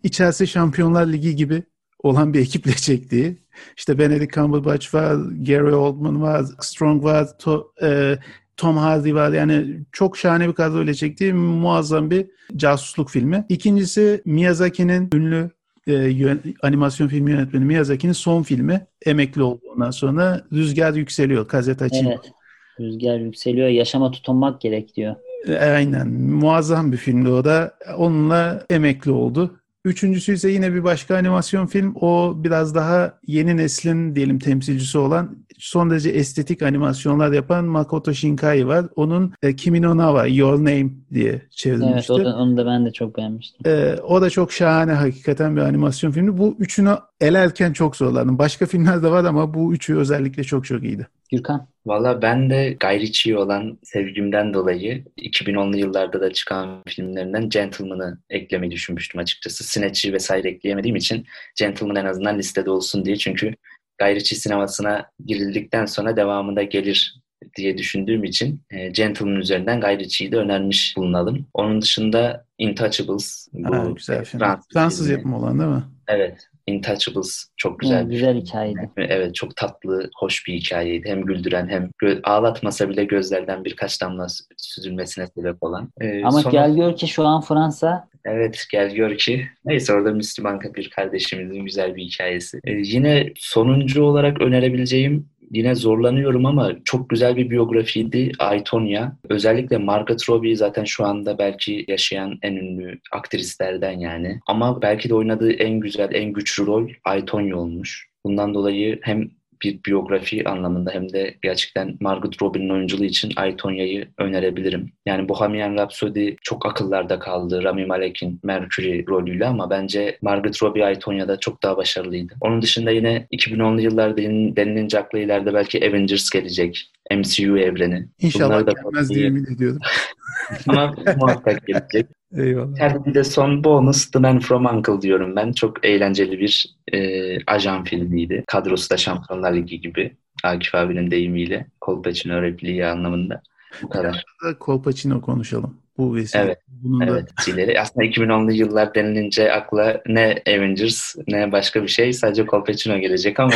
[0.02, 1.62] içerisi Şampiyonlar Ligi gibi
[2.02, 3.38] olan bir ekiple çektiği.
[3.76, 5.16] İşte Benedict Cumberbatch var,
[5.46, 8.18] Gary Oldman var, Strong var, To- e,
[8.56, 9.32] Tom Hardy var.
[9.32, 12.26] Yani çok şahane bir kadroyla çektiği muazzam bir
[12.56, 13.46] casusluk filmi.
[13.48, 15.50] İkincisi Miyazaki'nin ünlü
[15.86, 18.86] e, yön- animasyon filmi yönetmeni Miyazaki'nin son filmi.
[19.06, 21.48] Emekli olduğundan sonra Rüzgar Yükseliyor.
[21.48, 22.04] Kazetaçi.
[22.06, 22.32] Evet.
[22.80, 23.68] Rüzgar yükseliyor.
[23.68, 25.14] Yaşama tutunmak gerek diyor.
[25.48, 26.08] E, Aynen.
[26.08, 27.74] Muazzam bir filmdi o da.
[27.96, 29.60] Onunla emekli oldu.
[29.86, 31.94] Üçüncüsü ise yine bir başka animasyon film.
[32.00, 38.66] O biraz daha yeni neslin diyelim temsilcisi olan son derece estetik animasyonlar yapan Makoto Shinkai
[38.66, 38.86] var.
[38.96, 42.12] Onun e, Kimi no Na wa, Your Name diye Evet çevrilmişti.
[42.12, 43.72] o da, onu da ben de çok beğenmiştim.
[43.72, 46.38] E, o da çok şahane hakikaten bir animasyon filmi.
[46.38, 48.38] Bu üçünü elerken çok zorlandım.
[48.38, 51.06] Başka filmler de var ama bu üçü özellikle çok çok iyiydi.
[51.30, 51.68] Gürkan.
[51.86, 59.20] Valla ben de Ritchie'ye olan sevgimden dolayı 2010'lu yıllarda da çıkan filmlerinden Gentleman'ı eklemeyi düşünmüştüm
[59.20, 59.64] açıkçası.
[59.64, 61.26] Snatch'i vesaire ekleyemediğim için
[61.58, 63.16] Gentleman en azından listede olsun diye.
[63.16, 63.54] Çünkü
[64.02, 67.20] Ritchie sinemasına girildikten sonra devamında gelir
[67.56, 71.46] diye düşündüğüm için e, Gentleman üzerinden Guy Ritchie'yi de önermiş bulunalım.
[71.54, 73.48] Onun dışında Intouchables.
[73.52, 74.40] Bu Ha, güzel film.
[74.40, 75.82] Fransız, Fransız yapımı olan değil mi?
[76.08, 76.48] Evet.
[76.66, 78.90] Intouchables çok güzel bir güzel hikayeydi.
[78.96, 81.08] Evet çok tatlı, hoş bir hikayeydi.
[81.08, 85.88] Hem güldüren hem gö- ağlatmasa bile gözlerden birkaç damla süzülmesine sebep olan.
[86.00, 89.46] Ee, Ama sonra- gel gör ki şu an Fransa Evet gel gör ki.
[89.64, 92.60] Neyse orada Müslüman bir kardeşimizin güzel bir hikayesi.
[92.64, 99.16] Ee, yine sonuncu olarak önerebileceğim Yine zorlanıyorum ama çok güzel bir biyografiydi Aytonya.
[99.28, 104.40] Özellikle Margot Robbie zaten şu anda belki yaşayan en ünlü aktrislerden yani.
[104.46, 108.08] Ama belki de oynadığı en güzel, en güçlü rol Aytonya olmuş.
[108.24, 109.30] Bundan dolayı hem
[109.62, 114.92] bir biyografi anlamında hem de gerçekten Margot Robbie'nin oyunculuğu için Aytonya'yı önerebilirim.
[115.06, 121.40] Yani Bohemian Rhapsody çok akıllarda kaldı Rami Malek'in Mercury rolüyle ama bence Margot Robbie Aytonya'da
[121.40, 122.34] çok daha başarılıydı.
[122.40, 126.92] Onun dışında yine 2010'lu yıllar denil- denilince akla ileride belki Avengers gelecek.
[127.10, 128.08] MCU evreni.
[128.18, 129.78] İnşallah Bunları da gelmez diye ümit ediyorum.
[130.68, 132.15] ama muhakkak gelecek.
[132.32, 132.78] Eyvallah.
[132.80, 135.52] Yani bir de son bonus The Man From Uncle diyorum ben.
[135.52, 136.98] Çok eğlenceli bir e,
[137.46, 138.44] ajan filmiydi.
[138.46, 140.16] Kadrosu da Şampiyonlar Ligi gibi.
[140.44, 141.66] Akif abinin deyimiyle.
[141.80, 143.42] Kolpaçino repliği anlamında.
[143.82, 144.24] Bu kadar.
[144.60, 145.76] Kolpaçino konuşalım.
[145.98, 146.42] Bu vesile.
[146.42, 147.28] Evet, Bunun da Evet.
[147.44, 147.80] Çileri.
[147.80, 152.12] Aslında 2010'lu yıllar denilince akla ne Avengers ne başka bir şey.
[152.12, 153.52] Sadece Kolpaçino gelecek ama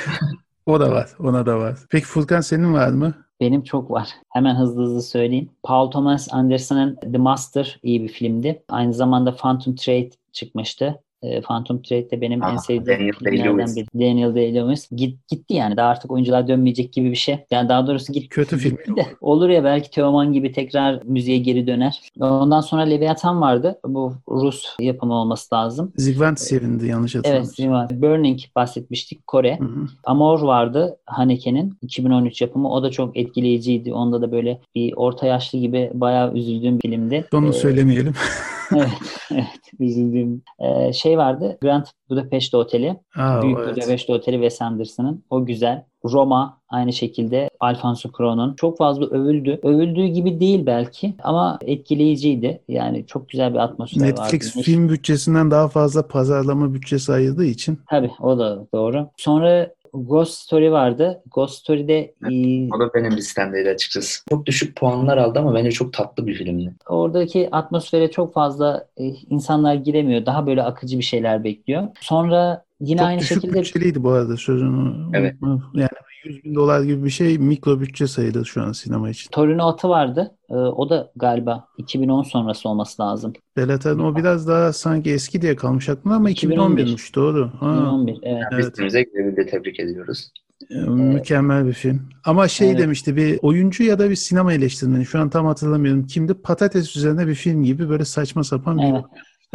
[0.66, 1.08] o da var.
[1.18, 1.78] Ona da var.
[1.90, 3.25] Peki Furkan senin var mı?
[3.40, 4.08] Benim çok var.
[4.32, 5.50] Hemen hızlı hızlı söyleyeyim.
[5.62, 8.64] Paul Thomas Anderson'ın The Master iyi bir filmdi.
[8.68, 11.02] Aynı zamanda Phantom Thread çıkmıştı.
[11.22, 13.76] E, Phantom Thread de benim Aa, en sevdiğim Daniel filmlerden Day-Lewis.
[13.76, 13.86] biri.
[13.94, 14.96] Daniel Day-Lewis.
[14.96, 15.76] Git, gitti yani.
[15.76, 17.38] Daha artık oyuncular dönmeyecek gibi bir şey.
[17.50, 18.76] Yani daha doğrusu git, Kötü film.
[18.76, 19.06] gitti de.
[19.20, 22.00] Olur ya belki Teoman gibi tekrar müziğe geri döner.
[22.20, 23.78] Ondan sonra Leviathan vardı.
[23.86, 25.92] Bu Rus yapımı olması lazım.
[25.96, 28.02] Zigvant serindi yanlış Evet, hatırlamıyorsam.
[28.02, 29.26] Burning bahsetmiştik.
[29.26, 29.58] Kore.
[29.58, 29.86] Hı hı.
[30.04, 32.70] Amor vardı Haneke'nin 2013 yapımı.
[32.72, 33.92] O da çok etkileyiciydi.
[33.92, 37.24] Onda da böyle bir orta yaşlı gibi bayağı üzüldüğüm filmdi.
[37.34, 38.12] Onu Ee, söylemeyelim.
[38.76, 38.88] evet,
[39.30, 39.46] evet,
[39.80, 40.42] üzüldüğüm.
[40.58, 41.58] Ee, şey vardı.
[41.62, 42.96] Grand Budapest Oteli.
[43.16, 43.76] Aa, Büyük evet.
[43.76, 45.24] Budapest Oteli Wes Anderson'ın.
[45.30, 45.84] O güzel.
[46.12, 49.60] Roma aynı şekilde Alfonso Cuarón'un çok fazla övüldü.
[49.62, 52.60] Övüldüğü gibi değil belki ama etkileyiciydi.
[52.68, 54.20] Yani çok güzel bir atmosfer vardı.
[54.20, 59.08] Netflix film bütçesinden daha fazla pazarlama bütçesi ayırdığı için Tabii o da doğru.
[59.16, 59.70] Sonra
[60.04, 61.22] Ghost Story vardı.
[61.30, 64.24] Ghost Story'de e, o da benim listemdeydi açıkçası.
[64.28, 66.74] Çok düşük puanlar aldı ama bence çok tatlı bir filmdi.
[66.88, 70.26] oradaki atmosfere çok fazla e, insanlar giremiyor.
[70.26, 71.88] Daha böyle akıcı bir şeyler bekliyor.
[72.00, 74.94] Sonra Yine Çok aynı düşük şekilde bütçeliydi bu arada sözünü.
[75.14, 75.36] Evet.
[75.74, 75.88] Yani
[76.24, 79.30] 100 bin dolar gibi bir şey mikro bütçe sayılır şu an sinema için.
[79.30, 80.34] Torino atı vardı.
[80.50, 83.32] Ee, o da galiba 2010 sonrası olması lazım.
[83.56, 86.86] Belata'nın o biraz daha sanki eski diye kalmış aklımda ama 2011.
[86.86, 87.50] 2011'miş doğru.
[87.60, 88.42] Ha, 2011 evet.
[88.52, 88.64] Evet.
[88.64, 89.46] Listemize girebildi.
[89.50, 90.30] Tebrik ediyoruz.
[90.70, 92.02] e, mükemmel bir film.
[92.24, 92.80] Ama şey Evet.
[92.80, 96.06] demişti bir oyuncu ya da bir sinema eleştirmeni şu an tam hatırlamıyorum.
[96.06, 96.34] Kimdi?
[96.34, 99.04] Patates üzerine bir film gibi böyle saçma sapan bir Evet.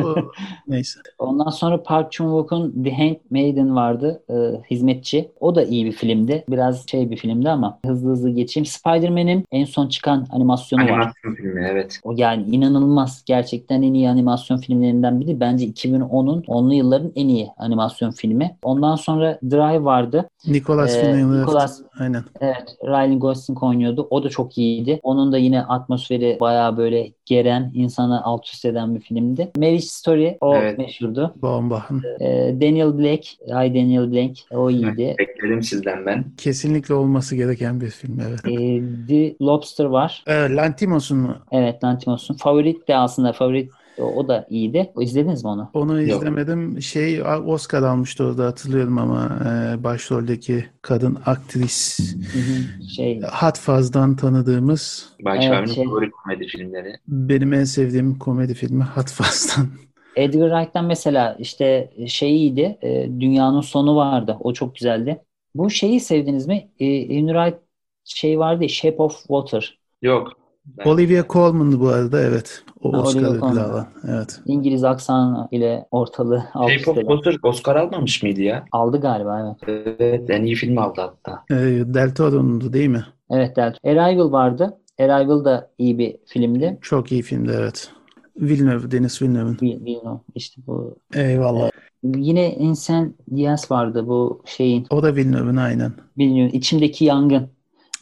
[0.03, 0.15] O-
[0.67, 0.99] neyse.
[1.19, 4.23] Ondan sonra Park Chan-wook'un The Handmaiden vardı.
[4.29, 4.33] e,
[4.71, 5.31] hizmetçi.
[5.39, 6.43] O da iyi bir filmdi.
[6.49, 8.65] Biraz şey bir filmdi ama hızlı hızlı geçeyim.
[8.65, 10.89] Spider-Man'in en son çıkan animasyonu var.
[10.89, 11.99] Animasyon filmi evet.
[12.03, 13.23] O yani inanılmaz.
[13.25, 15.39] Gerçekten en iyi animasyon filmlerinden biri.
[15.39, 18.57] Bence 2010'un 10'lu yılların en iyi animasyon filmi.
[18.63, 20.29] Ondan sonra Drive vardı.
[20.47, 21.41] Nicholas Ee, Villeneuve.
[21.41, 22.23] Nicholas- Aynen.
[22.41, 24.07] Evet, Ryan Gosling oynuyordu.
[24.09, 24.99] O da çok iyiydi.
[25.03, 29.51] Onun da yine atmosferi bayağı böyle geren, insanı alt üst eden bir filmdi.
[29.57, 30.77] Marriage Story o Evet.
[30.77, 31.33] meşhurdu.
[31.41, 31.85] Bomba.
[32.21, 35.15] Ee, Daniel Blake, Ay Daniel Blake o iyiydi.
[35.19, 36.25] Bekledim sizden ben.
[36.37, 38.39] Kesinlikle olması gereken bir film evet.
[38.45, 40.23] Ee, The Lobster var.
[40.27, 41.35] Ee, Lantimos'un mu?
[41.51, 42.35] Evet, Lantimos'un.
[42.35, 43.71] Favorit de aslında favorit
[44.01, 44.93] o, o da iyiydi.
[44.99, 45.69] İzlediniz mi onu?
[45.73, 46.21] Onu Yok.
[46.21, 46.81] izlemedim.
[46.81, 51.99] Şey Oscar almıştı orada hatırlıyorum ama e, başroldeki kadın aktris
[52.33, 52.83] Hı hı.
[52.95, 56.95] Şey, Hat Faz'dan tanıdığımız Belki Evet, şey- favori komedi filmleri.
[57.07, 59.67] benim en sevdiğim komedi filmi Hat Faz'dan.
[60.15, 62.77] Edgar Wright'tan mesela işte şey iyiydi.
[62.81, 64.37] e, Dünyanın Sonu vardı.
[64.39, 65.21] O çok güzeldi.
[65.55, 66.69] Bu şeyi sevdiniz mi?
[66.79, 67.59] E, Edgar Wright
[68.03, 69.79] şey vardı Shape of Water.
[70.01, 70.40] Yok.
[70.65, 72.63] Ben- Olivia Colman'dı bu arada evet.
[72.81, 73.55] O Ha, Oscar ödülü Colman.
[73.57, 73.87] alan.
[74.07, 74.39] Evet.
[74.45, 76.97] İngiliz aksanı ile ortalığı alt Shape of.
[76.97, 78.65] Water Oscar almamış mıydı ya?
[78.71, 79.89] Aldı galiba evet.
[79.99, 81.43] Evet en iyi film aldı hatta.
[81.51, 81.55] E,
[81.93, 83.05] Del Toro'nundu değil mi?
[83.31, 83.89] Evet Delta.
[83.89, 84.77] Arrival vardı.
[84.99, 86.77] Arrival da iyi bir filmdi.
[86.81, 87.91] Çok iyi filmdi evet.
[88.37, 89.59] Villeneuve, Denis Villeneuve'ın.
[89.61, 90.95] Bilmiyorum işte bu.
[91.13, 91.69] Eyvallah.
[92.03, 94.87] Yine Insan Diaz vardı bu şeyin.
[94.89, 95.93] O da Villeneuve'ın aynen.
[96.17, 97.43] Bilmiyorum içimdeki yangın.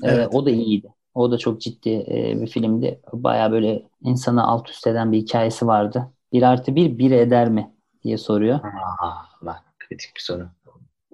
[0.04, 0.28] Ee, Evet.
[0.34, 0.94] o da iyiydi.
[1.20, 3.00] O da çok ciddi e, bir filmdi.
[3.14, 6.12] Baya böyle insanı alt üst eden bir hikayesi vardı.
[6.34, 7.72] Bir artı bir bir eder mi
[8.04, 8.60] diye soruyor.
[8.64, 9.12] Aa,
[9.42, 10.48] bak kritik bir soru.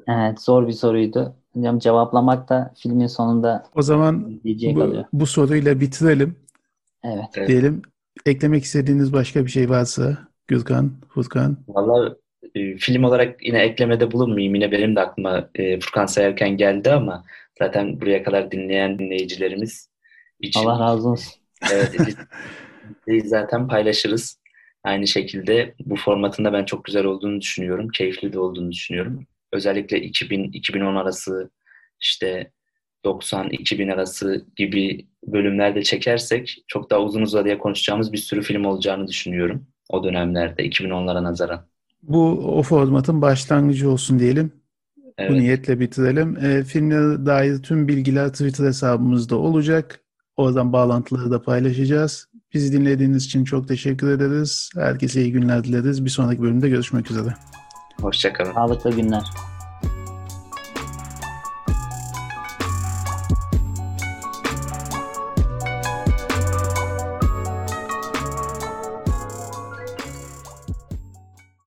[0.08, 1.36] Evet zor bir soruydu.
[1.54, 5.06] Hocam cevaplamak da filmin sonunda O zaman bu, kalıyor.
[5.14, 6.36] bu soruyla bitirelim
[7.04, 7.26] Evet.
[7.38, 7.48] Evet.
[7.50, 7.82] diyelim.
[8.26, 11.58] Eklemek istediğiniz başka bir şey varsa Gürkan, Furkan.
[11.68, 12.16] Valla
[12.56, 14.56] e, film olarak yine eklemede bulunmayayım.
[14.56, 17.24] Yine benim de aklıma e, Furkan sayarken geldi ama
[17.60, 19.90] zaten buraya kadar dinleyen dinleyicilerimiz
[20.40, 21.34] için Allah razı olsun.
[21.72, 22.00] evet,
[22.90, 24.40] listeyi zaten paylaşırız.
[24.84, 27.90] Aynı şekilde bu formatında ben çok güzel olduğunu düşünüyorum.
[27.90, 29.28] Keyifli de olduğunu düşünüyorum.
[29.52, 31.50] Özellikle 2000-2010 arası
[32.02, 32.52] işte
[33.06, 39.68] 90-2000 arası gibi bölümlerde çekersek çok daha uzun uzadıya konuşacağımız bir sürü film olacağını düşünüyorum.
[39.90, 41.68] O dönemlerde 2010'lara nazaran.
[42.04, 44.52] Bu o formatın başlangıcı olsun diyelim.
[45.18, 45.32] Evet.
[45.32, 46.38] Bu niyetle bitirelim.
[46.46, 50.05] E, filmle dair tüm bilgiler Twitter hesabımızda olacak.
[50.38, 52.28] Oradan bağlantıları da paylaşacağız.
[52.54, 54.70] Bizi dinlediğiniz için çok teşekkür ederiz.
[54.76, 56.06] Herkese iyi günler dileriz.
[56.06, 57.34] Bir sonraki bölümde görüşmek üzere.
[58.02, 58.54] Hoşçakalın.
[58.54, 59.24] Sağlıklı günler.